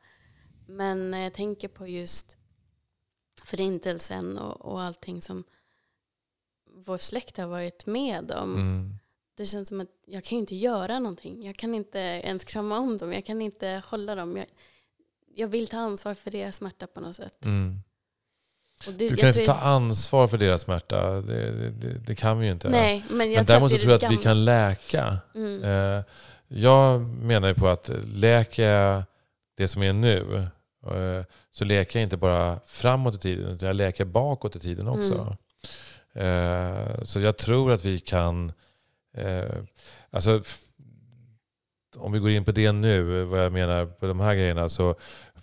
[0.67, 2.37] Men när jag tänker på just
[3.43, 5.43] förintelsen och, och allting som
[6.69, 8.55] vår släkt har varit med om.
[8.55, 8.95] Mm.
[9.35, 11.45] Det känns som att jag kan inte göra någonting.
[11.45, 13.13] Jag kan inte ens krama om dem.
[13.13, 14.37] Jag kan inte hålla dem.
[14.37, 14.47] Jag,
[15.35, 17.45] jag vill ta ansvar för deras smärta på något sätt.
[17.45, 17.79] Mm.
[18.85, 21.21] Det, du kan inte ta ansvar för deras smärta.
[21.21, 22.69] Det, det, det kan vi ju inte.
[22.69, 25.17] Nej, men jag men däremot tror jag att, vi kan läka.
[25.35, 25.63] Mm.
[25.63, 26.03] Eh,
[26.47, 29.03] jag menar ju på att läka
[29.57, 30.47] det som är nu
[30.91, 34.87] Eh, så läker jag inte bara framåt i tiden, utan jag läker bakåt i tiden
[34.87, 35.37] också.
[36.13, 37.05] Mm.
[37.05, 38.51] Så jag tror att vi kan...
[39.17, 39.55] Eh,
[40.09, 40.41] alltså,
[41.95, 44.95] om vi går in på det nu, vad jag menar på de här grejerna, så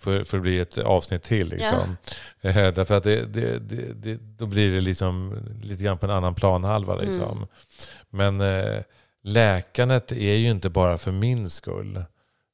[0.03, 1.49] får, får det bli ett avsnitt till.
[1.49, 1.97] Liksom.
[2.41, 2.71] Ja.
[2.71, 3.59] Därför att det, det,
[3.93, 6.95] det, då blir det liksom lite grann på en annan planhalva.
[6.95, 7.37] Liksom.
[7.37, 7.47] Mm.
[8.09, 8.81] Men eh,
[9.23, 12.03] läkandet är ju inte bara för min skull,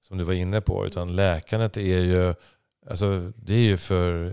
[0.08, 2.34] som du var inne på, utan läkandet är ju
[2.90, 4.32] Alltså, det är ju för,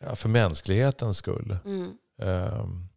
[0.00, 1.56] ja, för mänsklighetens skull.
[1.64, 1.92] Mm.
[2.16, 2.88] Um,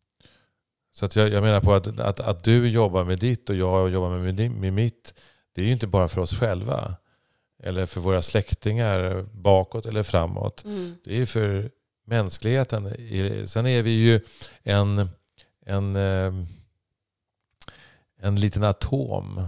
[0.93, 3.89] så att jag, jag, menar på att, att, att du jobbar med ditt och jag
[3.89, 5.13] jobbar med, med mitt.
[5.55, 6.95] Det är ju inte bara för oss själva.
[7.59, 10.65] Eller för våra släktingar bakåt eller framåt.
[10.65, 10.95] Mm.
[11.03, 11.71] Det är ju för
[12.05, 12.93] mänskligheten.
[13.47, 14.21] Sen är vi ju
[14.63, 15.09] en,
[15.65, 16.33] en, eh,
[18.19, 19.47] en liten atom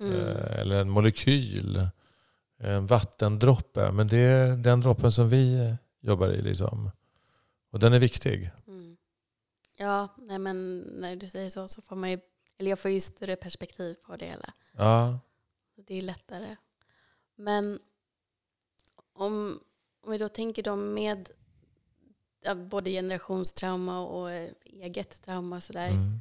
[0.00, 0.12] Mm.
[0.12, 1.88] eh, eller en molekyl.
[2.58, 3.92] En vattendroppe.
[3.92, 6.42] Men det är den droppen som vi jobbar i.
[6.42, 6.90] Liksom.
[7.72, 8.50] Och den är viktig.
[8.66, 8.96] Mm.
[9.78, 12.20] Ja, nej men när du säger så så får man ju,
[12.58, 14.52] eller jag får ju större perspektiv på det hela.
[14.76, 15.18] Ja.
[15.86, 16.56] Det är lättare.
[17.40, 17.78] Men
[19.12, 19.60] om,
[20.00, 21.30] om vi då tänker då med
[22.40, 25.88] ja, både generationstrauma och eh, eget trauma sådär.
[25.88, 26.20] Mm.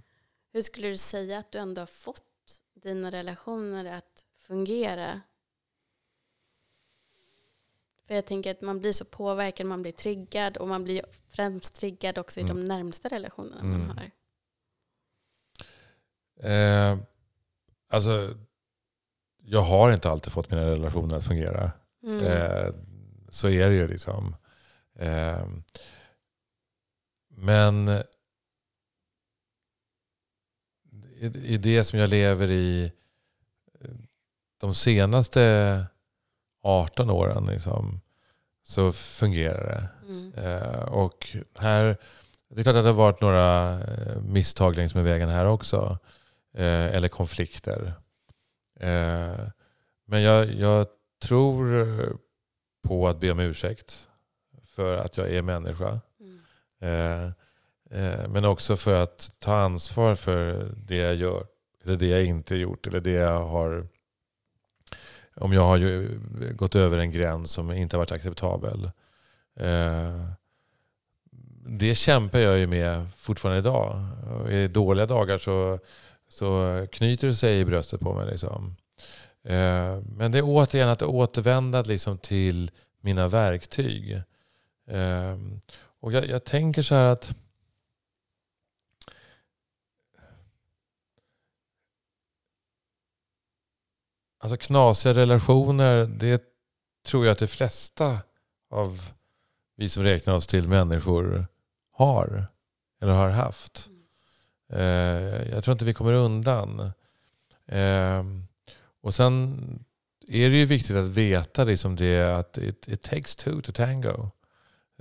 [0.52, 5.22] Hur skulle du säga att du ändå har fått dina relationer att fungera?
[8.08, 11.76] För jag tänker att man blir så påverkad, man blir triggad och man blir främst
[11.76, 12.56] triggad också i Mm.
[12.58, 13.88] de närmsta relationerna Mm.
[13.88, 14.12] man har.
[16.50, 16.98] Eh,
[17.90, 18.36] alltså,
[19.52, 21.72] jag har inte alltid fått mina relationer att fungera.
[22.04, 22.26] Mm.
[22.26, 22.74] Eh,
[23.30, 24.36] så är det ju liksom.
[25.00, 25.46] Eh,
[27.36, 27.90] men
[31.20, 32.92] i, i det som jag lever i
[34.60, 35.86] de senaste
[36.64, 38.02] 18 åren liksom,
[38.64, 39.90] så fungerar det.
[40.14, 40.34] Mm.
[40.34, 41.98] Eh, och här,
[42.50, 45.98] det är klart att det har varit några eh, misstag längs med vägen här också.
[46.54, 47.94] Eh, eller konflikter.
[48.80, 49.48] Eh,
[50.06, 50.88] men jag, jag
[51.22, 52.20] tror
[52.82, 54.08] på att be om ursäkt
[54.64, 56.00] för att jag är människa.
[56.20, 56.40] Mm.
[56.80, 57.26] Eh,
[58.00, 61.46] eh, men också för att ta ansvar för det jag gör.
[61.84, 62.88] Eller det jag inte gjort.
[62.88, 63.88] Eller det jag har...
[65.36, 66.20] Om jag har ju
[66.56, 68.92] gått över en gräns som inte har varit acceptabel.
[71.68, 74.06] Det kämpar jag ju med fortfarande idag.
[74.50, 75.80] I dåliga dagar så,
[76.30, 78.32] så knyter det sig i bröstet på mig.
[78.32, 78.76] Liksom.
[79.44, 82.72] Eh, men det är återigen att återvända liksom till
[83.02, 84.22] mina verktyg.
[84.88, 85.38] Eh,
[86.00, 87.36] och jag, jag tänker så här att
[94.42, 96.44] Alltså knasiga relationer, det
[97.06, 98.20] tror jag att de flesta
[98.70, 99.12] av
[99.76, 101.48] vi som räknar oss till människor
[101.92, 102.48] har.
[103.02, 103.90] Eller har haft.
[104.74, 106.92] Eh, jag tror inte vi kommer undan.
[107.68, 108.24] Eh,
[109.02, 109.60] och sen
[110.28, 114.30] är det ju viktigt att veta liksom det att it, it takes two to tango.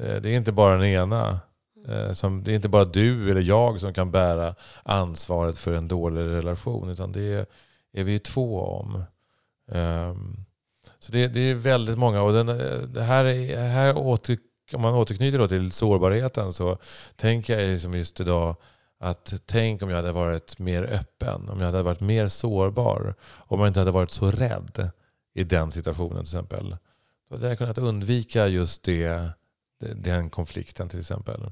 [0.01, 1.41] Eh, det är inte bara den ena.
[2.13, 6.21] Som, det är inte bara du eller jag som kan bära ansvaret för en dålig
[6.21, 6.91] relation.
[6.91, 7.47] Utan det
[7.93, 9.05] är, vi två om.
[9.67, 10.45] Um,
[10.99, 12.23] så det, det är väldigt många.
[12.23, 12.47] Och den,
[12.93, 14.39] det här, här åter,
[14.73, 16.79] om man återknyter då till sårbarheten så
[17.17, 18.57] tänker jag liksom just idag
[18.99, 21.49] att tänk om jag hade varit mer öppen.
[21.49, 23.15] Om jag hade varit mer sårbar.
[23.23, 24.91] Om jag inte hade varit så rädd
[25.35, 26.77] i den situationen till exempel.
[27.29, 29.31] Då hade jag kunnat undvika just det,
[29.79, 31.51] den konflikten till exempel.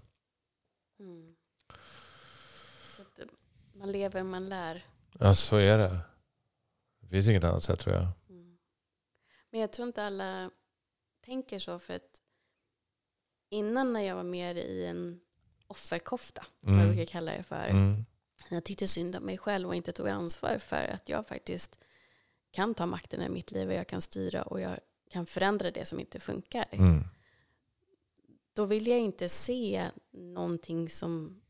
[1.01, 1.37] Mm.
[3.75, 4.85] Man lever, man lär.
[5.19, 5.99] Ja, så är det.
[7.01, 8.09] Det finns inget annat sätt tror jag.
[8.29, 8.59] Mm.
[9.51, 10.51] Men jag tror inte alla
[11.25, 12.23] tänker så för att
[13.49, 15.21] innan när jag var mer i en
[15.67, 16.97] offerkofta, som jag Mm.
[16.97, 17.65] brukar kalla det för.
[17.69, 18.05] Mm.
[18.51, 21.79] Jag tyckte synd om mig själv och inte tog ansvar för att jag faktiskt
[22.51, 24.79] kan ta makten i mitt liv och jag kan styra och jag
[25.11, 26.67] kan förändra det som inte funkar.
[26.71, 27.05] Mm.
[28.53, 31.43] Då vill jag inte se någonting som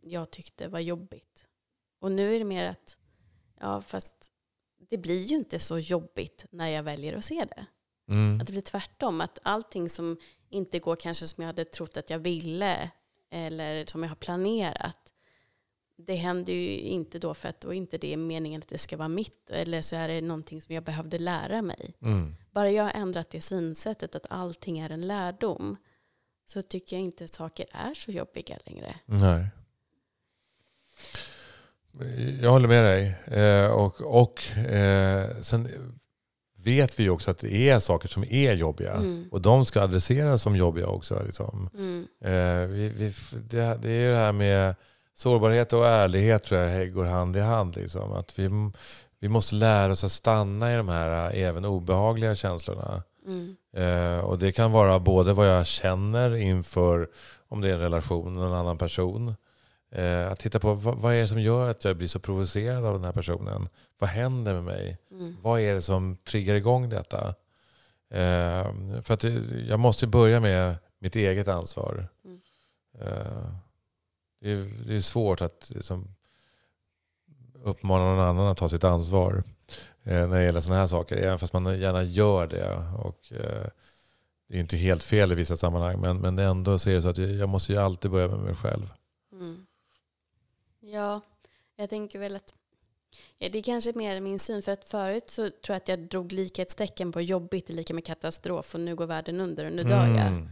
[0.00, 1.46] jag tyckte var jobbigt.
[1.98, 2.98] Och nu är det mer att,
[3.60, 4.30] ja fast
[4.88, 7.66] det blir ju inte så jobbigt när jag väljer att se det.
[8.08, 8.40] Mm.
[8.40, 10.16] Att det blir tvärtom, att allting som
[10.48, 12.90] inte går kanske som jag hade trott att jag ville
[13.34, 15.12] eller som jag har planerat,
[15.96, 18.96] det händer ju inte då för att då är inte det meningen att det ska
[18.96, 21.94] vara mitt eller så är det någonting som jag behövde lära mig.
[22.02, 22.36] Mm.
[22.50, 25.76] Bara jag har ändrat det synsättet att allting är en lärdom
[26.46, 28.98] så tycker jag inte saker är så jobbiga längre.
[29.06, 29.46] Nej.
[32.42, 33.14] Jag håller med dig.
[33.26, 35.68] Eh, och och eh, sen
[36.64, 38.92] vet vi också att det är saker som är jobbiga.
[38.92, 39.28] Mm.
[39.30, 41.22] Och de ska adresseras som jobbiga också.
[41.24, 41.70] Liksom.
[41.74, 42.06] Mm.
[42.24, 43.12] Eh, vi, vi,
[43.50, 44.74] det, det är det här med
[45.14, 47.76] sårbarhet och ärlighet tror jag går hand i hand.
[47.76, 48.12] Liksom.
[48.12, 48.50] Att vi,
[49.20, 53.02] vi måste lära oss att stanna i de här eh, även obehagliga känslorna.
[53.26, 53.56] Mm.
[53.76, 57.08] Eh, och det kan vara både vad jag känner inför
[57.48, 59.34] om det är en relation med en annan person.
[59.94, 62.84] Eh, att titta på vad, vad är det som gör att jag blir så provocerad
[62.84, 63.68] av den här personen?
[63.98, 64.98] Vad händer med mig?
[65.10, 65.36] Mm.
[65.42, 67.34] Vad är det som triggar igång detta?
[68.10, 68.72] Eh,
[69.02, 69.30] för att det,
[69.68, 72.08] jag måste börja med mitt eget ansvar.
[72.24, 72.40] Mm.
[73.00, 73.54] Eh,
[74.40, 76.14] det, är, det är svårt att liksom,
[77.62, 79.42] uppmana någon annan att ta sitt ansvar.
[80.02, 81.16] Eh, när det gäller sådana här saker.
[81.16, 82.82] Även fast man gärna gör det.
[82.96, 83.66] Och, eh,
[84.48, 86.00] det är inte helt fel i vissa sammanhang.
[86.00, 88.54] Men, men ändå så är det så att jag måste ju alltid börja med mig
[88.54, 88.88] själv.
[89.32, 89.66] Mm.
[90.94, 91.20] Ja,
[91.76, 92.54] jag tänker väl att
[93.38, 94.62] ja, det är kanske mer min syn.
[94.62, 98.04] För att förut så tror jag att jag drog likhetstecken på jobbigt är lika med
[98.04, 100.26] katastrof och nu går världen under och nu dör jag.
[100.26, 100.48] Mm.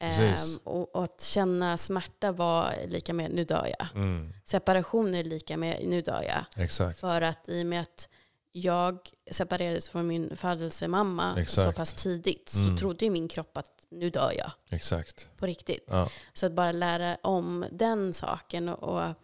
[0.00, 3.88] Ehm, och, och att känna smärta var lika med nu dör jag.
[3.94, 6.64] mm, Separation är lika med nu dör jag.
[6.64, 7.00] exakt.
[7.00, 8.08] För att i och med att
[8.52, 8.98] jag
[9.30, 11.76] separerades från min födelsemamma så Exakt.
[11.76, 12.76] pass tidigt så Mm.
[12.76, 15.28] trodde ju min kropp att nu dör jag Exakt.
[15.36, 15.84] på riktigt.
[15.90, 16.08] Ja.
[16.32, 19.14] Så att bara lära om den saken och, och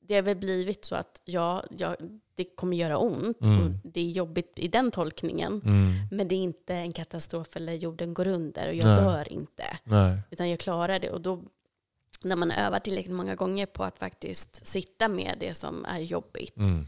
[0.00, 1.96] det har väl blivit så att ja, ja,
[2.34, 3.64] det kommer göra ont Mm.
[3.64, 5.60] och det är jobbigt i den tolkningen.
[5.64, 8.96] Mm, Men det är inte en katastrof eller jorden går under och jag Nej.
[8.96, 9.78] dör inte.
[9.84, 10.18] nej.
[10.30, 11.10] Utan jag klarar det.
[11.10, 11.42] Och då,
[12.22, 16.56] när man övar tillräckligt många gånger på att faktiskt sitta med det som är jobbigt.
[16.56, 16.86] Mm,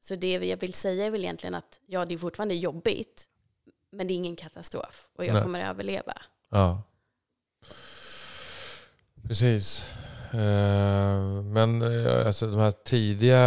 [0.00, 3.26] Så det jag vill säga är väl egentligen att ja, det är fortfarande jobbigt.
[3.92, 5.08] Men det är ingen katastrof.
[5.16, 5.42] Och jag Nej.
[5.42, 6.14] kommer att överleva.
[6.50, 6.82] ja.
[9.22, 9.92] Precis.
[10.32, 13.40] Eh, Men eh, alltså, de här tidiga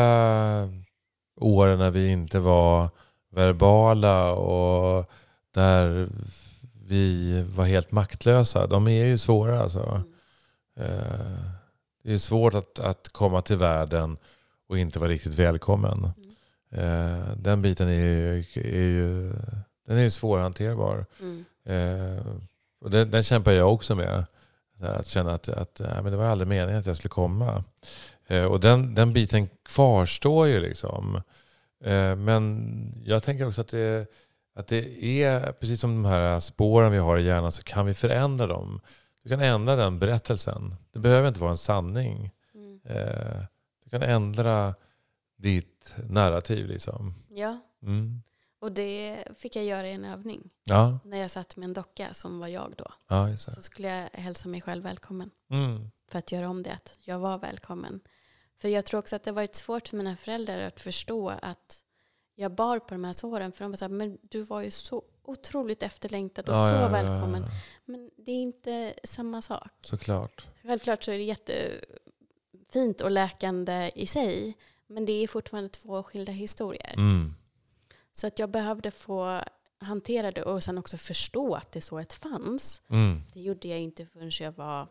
[1.42, 2.90] åren när vi inte var
[3.32, 5.12] verbala och
[5.54, 6.08] där
[6.86, 9.60] vi var helt maktlösa, de är ju svåra.
[9.62, 10.04] Alltså.
[10.78, 10.90] Mm.
[10.92, 11.40] Eh,
[12.04, 14.18] Det är svårt att, att komma till världen
[14.70, 16.12] och inte vara riktigt välkommen.
[16.72, 19.34] Eh, Den biten är ju, är ju,
[19.88, 21.06] den är ju svårhanterbar.
[21.20, 21.46] Mm.
[22.82, 24.26] Och den, den kämpar jag också med.
[24.84, 27.64] Att känna att, att nej, men det var aldrig meningen att jag skulle komma.
[28.28, 31.22] Eh, och den, den biten kvarstår ju liksom.
[31.84, 34.08] Eh, men jag tänker också att det,
[34.56, 37.94] att det är, precis som de här spåren vi har i hjärnan, så kan vi
[37.94, 38.82] förändra dem.
[39.24, 40.76] Du kan ändra den berättelsen.
[40.92, 42.32] Det behöver inte vara en sanning.
[42.54, 42.80] Mm.
[42.86, 43.44] Eh,
[43.84, 44.76] du kan ändra
[45.38, 46.68] ditt narrativ.
[46.68, 47.14] Liksom.
[47.30, 48.22] Ja, Mm.
[48.64, 50.50] Och det fick jag göra i en övning.
[50.64, 52.94] Ja, När jag satt med en docka som var jag då.
[53.08, 53.38] ja.
[53.38, 55.32] Så skulle jag hälsa mig själv välkommen.
[55.50, 55.90] Mm.
[56.12, 58.00] För att göra om det, att jag var välkommen.
[58.62, 61.80] För jag tror också att det har varit svårt för mina föräldrar att förstå att
[62.36, 63.52] jag bar på de här såren.
[63.52, 66.74] För de var så här, men du var ju så otroligt efterlängtad och Ja, så
[66.74, 67.42] ja, välkommen.
[67.42, 67.50] ja.
[67.86, 69.72] Men det är inte samma sak.
[69.82, 70.48] Såklart.
[70.64, 74.58] Självklart så är det jättefint och läkande i sig.
[74.88, 76.94] Men det är fortfarande två skilda historier.
[76.94, 77.36] Mm.
[78.14, 79.42] Så att jag behövde få
[79.80, 82.82] hantera det och sen också förstå att det såret fanns.
[82.90, 83.22] Mm.
[83.34, 84.88] Det gjorde jag inte förrän jag var,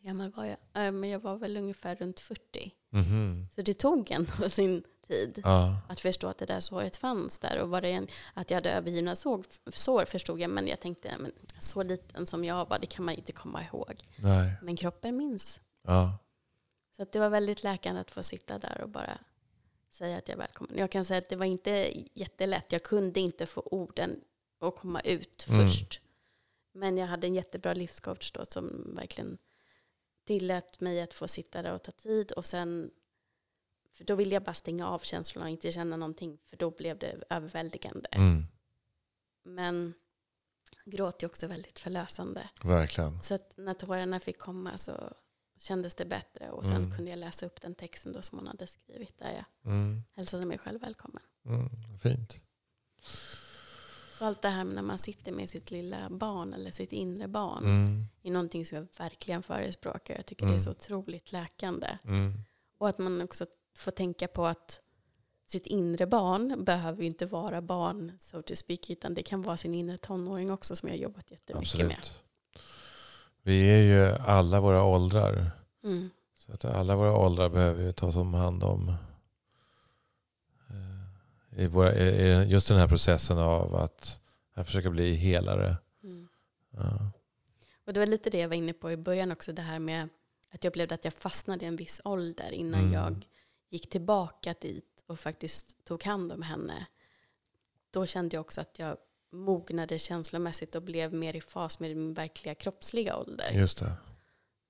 [0.00, 0.86] hur gammal var jag?
[0.86, 2.72] Eh, Men jag var väl ungefär runt 40.
[2.90, 3.48] Mhm.
[3.54, 5.78] Så det tog ändå sin tid Ja.
[5.88, 7.58] att förstå att det där såret fanns där.
[7.60, 11.14] Och var det en, att jag hade övergivna sår, sår förstod jag, men jag tänkte,
[11.18, 13.94] men så liten som jag var, det kan man inte komma ihåg.
[14.16, 14.52] Nej.
[14.62, 15.60] Men kroppen minns.
[15.82, 16.18] Ja.
[16.96, 19.18] Så att det var väldigt läkande att få sitta där och bara
[19.96, 20.78] säga att jag är välkommen.
[20.78, 22.72] Jag kan säga att det var inte jättelätt.
[22.72, 24.20] Jag kunde inte få orden
[24.60, 25.60] att komma ut Mm.
[25.60, 26.00] först.
[26.72, 29.38] Men jag hade en jättebra livscoach då som verkligen
[30.26, 32.32] tillät mig att få sitta där och ta tid.
[32.32, 32.90] Och sen,
[33.92, 36.38] för då ville jag bara stänga av känslorna och inte känna någonting.
[36.44, 38.08] För då blev det överväldigande.
[38.12, 38.44] Mm.
[39.42, 39.94] Men
[40.84, 42.48] gråt är också väldigt förlösande.
[42.62, 43.22] Verkligen.
[43.22, 45.12] Så att när tårarna fick komma så
[45.58, 46.50] kändes det bättre.
[46.50, 46.90] Och sen Mm.
[46.96, 50.02] kunde jag läsa upp den texten då som hon hade skrivit där jag Mm.
[50.14, 51.22] hälsade mig själv välkommen.
[51.46, 51.68] Mm.
[52.02, 52.40] Fint.
[54.18, 57.64] Så allt det här när man sitter med sitt lilla barn eller sitt inre barn
[57.64, 58.04] Mm.
[58.22, 60.14] är någonting som jag verkligen förespråkar.
[60.14, 60.52] Jag tycker Mm.
[60.56, 61.98] det är så otroligt läkande.
[62.04, 62.34] Mm.
[62.78, 63.46] Och att man också
[63.76, 64.80] får tänka på att
[65.46, 69.56] sitt inre barn behöver ju inte vara barn, so to speak, utan det kan vara
[69.56, 72.06] sin inre tonåring också som jag jobbat jättemycket med.
[73.46, 75.50] Vi är ju alla våra åldrar.
[75.84, 76.10] Mm.
[76.34, 78.88] Så att alla våra åldrar behöver ju tas om hand om.
[80.70, 81.94] eh, I, våra,
[82.44, 84.20] just den här processen av att,
[84.54, 85.76] att försöka bli helare.
[86.02, 86.28] Mm.
[86.70, 87.10] Ja.
[87.86, 90.08] Och det var lite det jag var inne på i början också, det här med
[90.50, 92.92] att jag upplevde att jag fastnade i en viss ålder innan Mm.
[92.92, 93.26] jag
[93.70, 96.86] gick tillbaka dit och faktiskt tog hand om henne.
[97.90, 98.96] Då kände jag också att jag
[99.32, 103.50] mognade känslomässigt och blev mer i fas med min verkliga kroppsliga ålder.
[103.52, 103.92] Just det.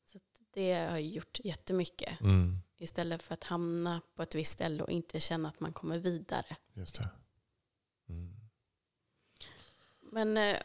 [0.05, 0.19] Så
[0.55, 2.21] det har gjort jättemycket.
[2.21, 2.59] Mm.
[2.79, 6.57] Istället för att hamna på ett visst ställe och inte känna att man kommer vidare.
[6.75, 7.09] Just det.
[8.09, 8.37] Mm.
[10.13, 10.57] Men eh,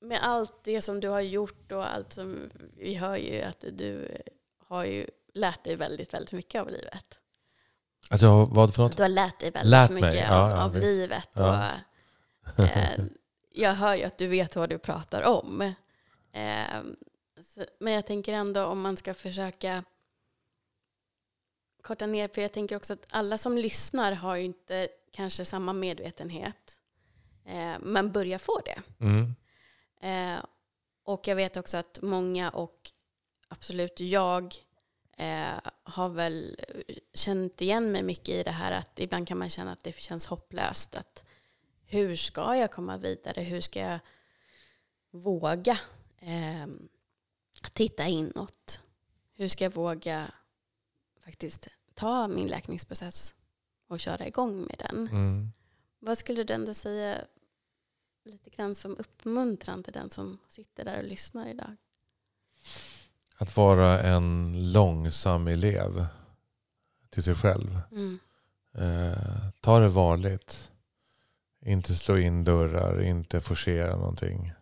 [0.00, 4.04] med allt det som du har gjort och allt som vi hör ju att du
[4.04, 4.20] eh,
[4.58, 7.18] har ju lärt dig väldigt, väldigt mycket av livet.
[8.10, 8.96] Att jag, vad för något?
[8.96, 11.28] Du har lärt dig väldigt Lärt mig, mycket ja, av, ja, av livet.
[11.32, 11.72] Ja.
[11.72, 11.78] Och,
[12.58, 13.04] eh,
[13.50, 15.60] jag hör ju att du vet vad du pratar om.
[16.32, 16.82] Eh,
[17.44, 19.84] så, men jag tänker ändå om man ska försöka
[21.82, 25.72] korta ner, för jag tänker också att alla som lyssnar har ju inte kanske samma
[25.72, 26.76] medvetenhet,
[27.44, 28.82] eh, men börjar få det.
[29.00, 29.34] Mm.
[30.00, 30.44] Eh,
[31.04, 32.90] och jag vet också att många och
[33.48, 34.54] absolut jag
[35.16, 36.60] eh, har väl
[37.14, 40.26] känt igen mig mycket i det här att ibland kan man känna att det känns
[40.26, 40.94] hopplöst.
[40.94, 41.24] Att
[41.92, 43.40] hur ska jag komma vidare?
[43.40, 43.98] Hur ska jag
[45.10, 45.78] våga
[46.18, 46.66] eh,
[47.72, 48.80] titta inåt?
[49.34, 50.32] Hur ska jag våga
[51.24, 53.34] faktiskt ta min läkningsprocess
[53.88, 55.08] och köra igång med den?
[55.08, 55.52] Mm.
[55.98, 57.24] Vad skulle du ändå säga
[58.24, 61.76] lite grann som uppmuntran till den som sitter där och lyssnar idag?
[63.36, 66.06] Att vara en långsam elev
[67.10, 67.80] till sig själv.
[67.90, 68.18] Mm.
[68.74, 70.71] Eh, ta det varligt.
[71.64, 74.52] Inte slå in dörrar, inte forcera någonting.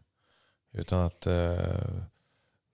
[0.72, 2.02] Utan att eh,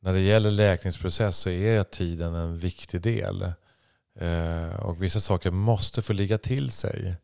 [0.01, 3.53] när det gäller läkningsprocess så är tiden en viktig del.
[4.19, 7.15] Eh, och vissa saker måste få ligga till sig.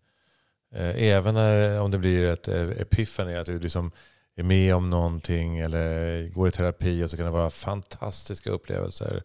[0.74, 3.92] Eh, även när, om det blir ett eh, epiphany, att du liksom
[4.36, 9.22] är med om någonting eller går i terapi och så kan det vara fantastiska upplevelser.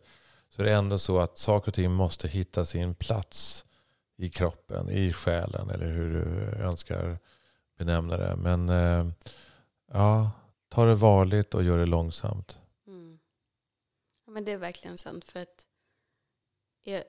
[0.49, 3.65] Så är det ändå så att saker och ting måste hitta sin plats
[4.17, 7.19] i kroppen, i själen eller hur du önskar
[7.77, 8.35] benämna det.
[8.35, 9.07] Men eh,
[9.91, 10.31] ja,
[10.69, 12.59] ta det varligt och gör det långsamt.
[12.87, 13.19] Mm.
[14.25, 15.25] Ja, men det är verkligen sant.
[15.25, 15.67] För att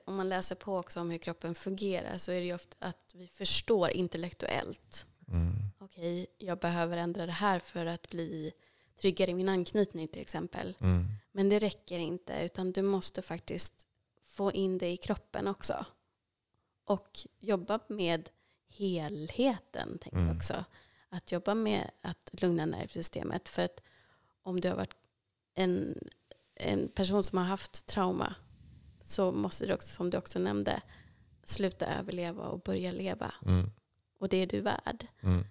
[0.05, 3.11] om man läser på också om hur kroppen fungerar så är det ju ofta att
[3.15, 5.07] vi förstår intellektuellt.
[5.27, 5.53] Mm.
[5.79, 8.51] Okej, jag behöver ändra det här för att bli
[9.01, 10.77] tryggare i min anknytning till exempel.
[10.79, 11.07] Mm.
[11.31, 13.87] Men det räcker inte, utan du måste faktiskt
[14.23, 15.85] få in det i kroppen också.
[16.85, 18.29] Och jobba med
[18.69, 20.37] helheten, tänker jag Mm.
[20.37, 20.65] också.
[21.09, 23.49] Att jobba med att lugna nervsystemet.
[23.49, 23.81] För att
[24.43, 24.95] om du har varit
[25.53, 25.97] en,
[26.55, 28.35] en person som har haft trauma
[29.03, 30.81] så måste du också, som du också nämnde,
[31.43, 33.33] sluta överleva och börja leva.
[33.45, 33.71] Mm.
[34.19, 35.07] Och det är du värd.
[35.21, 35.45] Mm.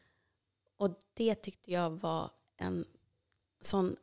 [0.76, 2.84] Och det tyckte jag var en
[3.60, 3.96] sån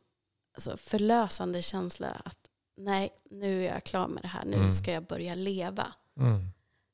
[0.54, 4.74] alltså, förlösande känsla att nej, nu är jag klar med det här, nu Mm.
[4.74, 5.94] ska jag börja leva.
[6.18, 6.48] Mm.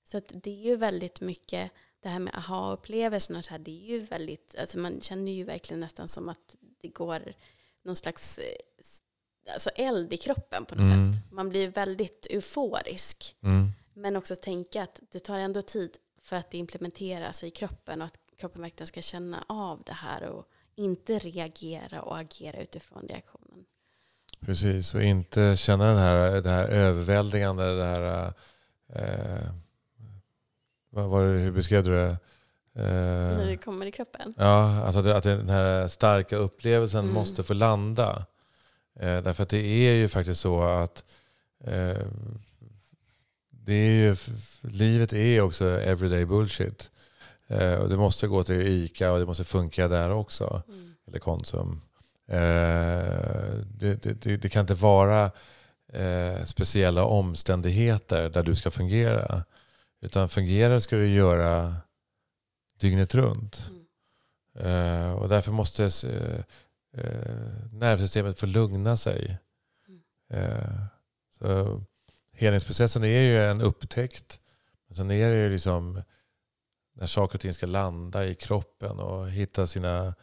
[0.04, 1.72] Så att det är ju väldigt mycket,
[2.02, 5.44] det här med aha-upplevelserna, och så här, det är ju väldigt, alltså man känner ju
[5.44, 7.34] verkligen nästan som att det går
[7.84, 11.14] någon slags eh, alltså eld i kroppen på något Mm.
[11.14, 11.32] sätt.
[11.32, 13.36] Man blir väldigt euforisk.
[13.44, 13.72] Mm.
[13.94, 18.06] Men också tänka att det tar ändå tid för att det implementeras i kroppen och
[18.08, 20.46] att kroppen verkligen ska känna av det här och
[20.76, 23.66] inte reagera och agera utifrån reaktionen.
[24.40, 28.34] Precis, och inte känna den här, det här överväldigande, det här...
[28.96, 29.52] Eh,
[30.92, 32.18] vad var det, hur beskrev du det?
[32.74, 34.34] När det Eh, kommer i kroppen.
[34.38, 37.14] ja, alltså det, att den här starka upplevelsen Mm.
[37.14, 38.26] måste få landa.
[39.00, 41.04] Eh, därför att det är ju faktiskt så att
[41.64, 41.98] eh,
[43.50, 44.16] det är ju,
[44.62, 46.92] livet är också everyday bullshit.
[47.48, 50.94] Eh, och det måste gå till ICA och det måste funka där också Mm.
[51.08, 51.82] eller Konsum.
[52.28, 52.38] Eh,
[53.80, 55.32] det, det, det, det kan inte vara
[55.94, 59.44] eh, speciella omständigheter där du ska fungera.
[60.02, 61.76] Utan fungera ska du göra
[62.80, 63.70] dygnet runt.
[63.70, 63.82] Mm.
[64.54, 66.44] Eh, och därför måste eh,
[67.02, 69.38] eh, nervsystemet få lugna sig.
[69.88, 70.02] Mm.
[70.30, 70.84] Eh,
[71.30, 71.82] så
[72.34, 74.42] helningsprocessen är ju en upptäckt.
[74.88, 76.02] Men sen är det ju liksom
[76.94, 80.16] när saker och ting ska landa i kroppen och hitta sina,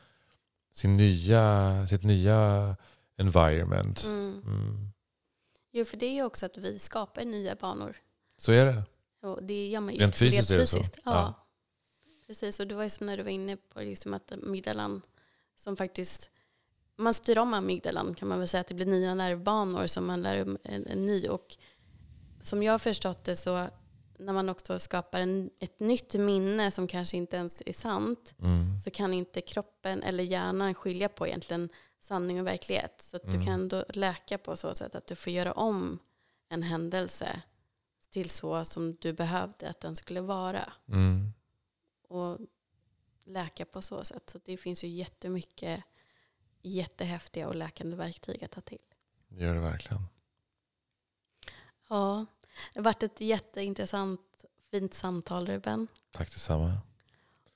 [0.73, 2.77] sin nya, sitt nya
[3.17, 4.05] environment.
[4.05, 4.43] Mm.
[4.47, 4.91] Mm.
[5.73, 7.97] Jo, för det är ju också att vi skapar nya banor.
[8.37, 8.83] Så är det.
[9.23, 10.55] Och det gör man ju Rent fysiskt så?
[10.57, 10.99] fysiskt.
[11.05, 11.11] Ja.
[11.13, 11.45] Ja.
[12.27, 15.03] Precis, och det var ju som när du var inne på liksom att amygdalan
[15.57, 16.31] som faktiskt
[16.97, 20.23] man styr om amygdalan kan man väl säga att det blir nya nervbanor som man
[20.23, 21.29] lär om en, en ny.
[21.29, 21.57] Och
[22.43, 23.67] som jag har förstått det så
[24.19, 28.79] när man också skapar en, ett nytt minne som kanske inte ens är sant Mm.
[28.79, 31.69] så kan inte kroppen eller hjärnan skilja på egentligen
[32.01, 32.95] sanning och verklighet.
[33.01, 33.45] Så att du Mm.
[33.45, 35.99] kan ändå läka på så sätt att du får göra om
[36.49, 37.43] en händelse
[38.11, 40.73] till så som du behövde att den skulle vara.
[40.89, 41.33] Mm.
[42.09, 42.39] Och
[43.25, 44.31] läka på så sätt.
[44.31, 45.85] Så det finns ju jättemycket
[46.63, 48.79] jättehäftiga och läkande verktyg att ta till.
[49.29, 50.03] Det gör det verkligen.
[51.89, 52.27] Ja,
[52.73, 55.89] det har varit ett jätteintressant, fint samtal Ruben.
[56.13, 56.79] Tack detsamma.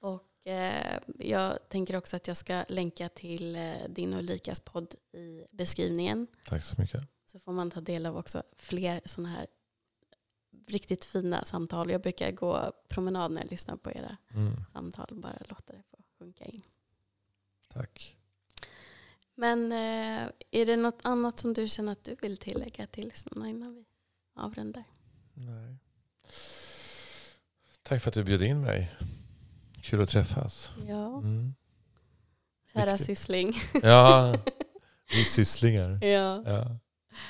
[0.00, 4.94] Och eh, jag tänker också att jag ska länka till eh, din och Ulrikas podd
[5.12, 6.26] i beskrivningen.
[6.46, 7.02] Tack så mycket.
[7.26, 9.46] Så får man ta del av också fler sådana här
[10.66, 11.90] riktigt fina samtal.
[11.90, 14.52] Jag brukar gå promenad när jag lyssnar på era Mm.
[14.72, 15.06] samtal.
[15.10, 16.62] Bara låta det få sjunka in.
[17.72, 18.16] Tack.
[19.34, 23.48] Men eh, är det något annat som du känner att du vill tillägga till lyssnarna
[23.48, 23.84] innan vi
[24.34, 24.84] avrundar?
[25.34, 25.76] Nej.
[27.82, 28.90] Tack för att du bjöd in mig.
[29.82, 30.70] Kul att träffas.
[30.88, 31.54] Ja, Mm.
[32.72, 33.06] kära Viktigt.
[33.06, 33.54] syssling.
[33.82, 34.34] Ja,
[35.12, 36.04] vi sysslingar.
[36.04, 36.42] Ja.
[36.46, 36.76] Ja,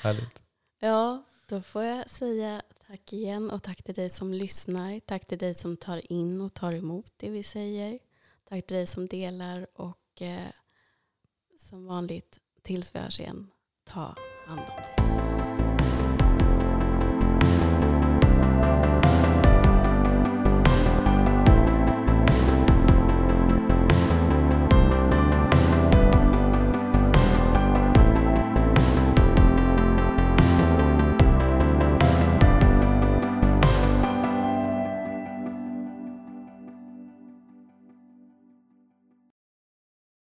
[0.01, 0.43] härligt.
[0.79, 2.61] ja, då får jag säga
[2.93, 4.99] tack igen och tack till dig som lyssnar.
[4.99, 7.99] Tack till dig som tar in och tar emot det vi säger.
[8.49, 10.49] Tack till dig som delar och eh,
[11.57, 13.51] som vanligt tills vi hörs igen,
[13.83, 14.15] ta
[14.47, 15.02] hand om dig.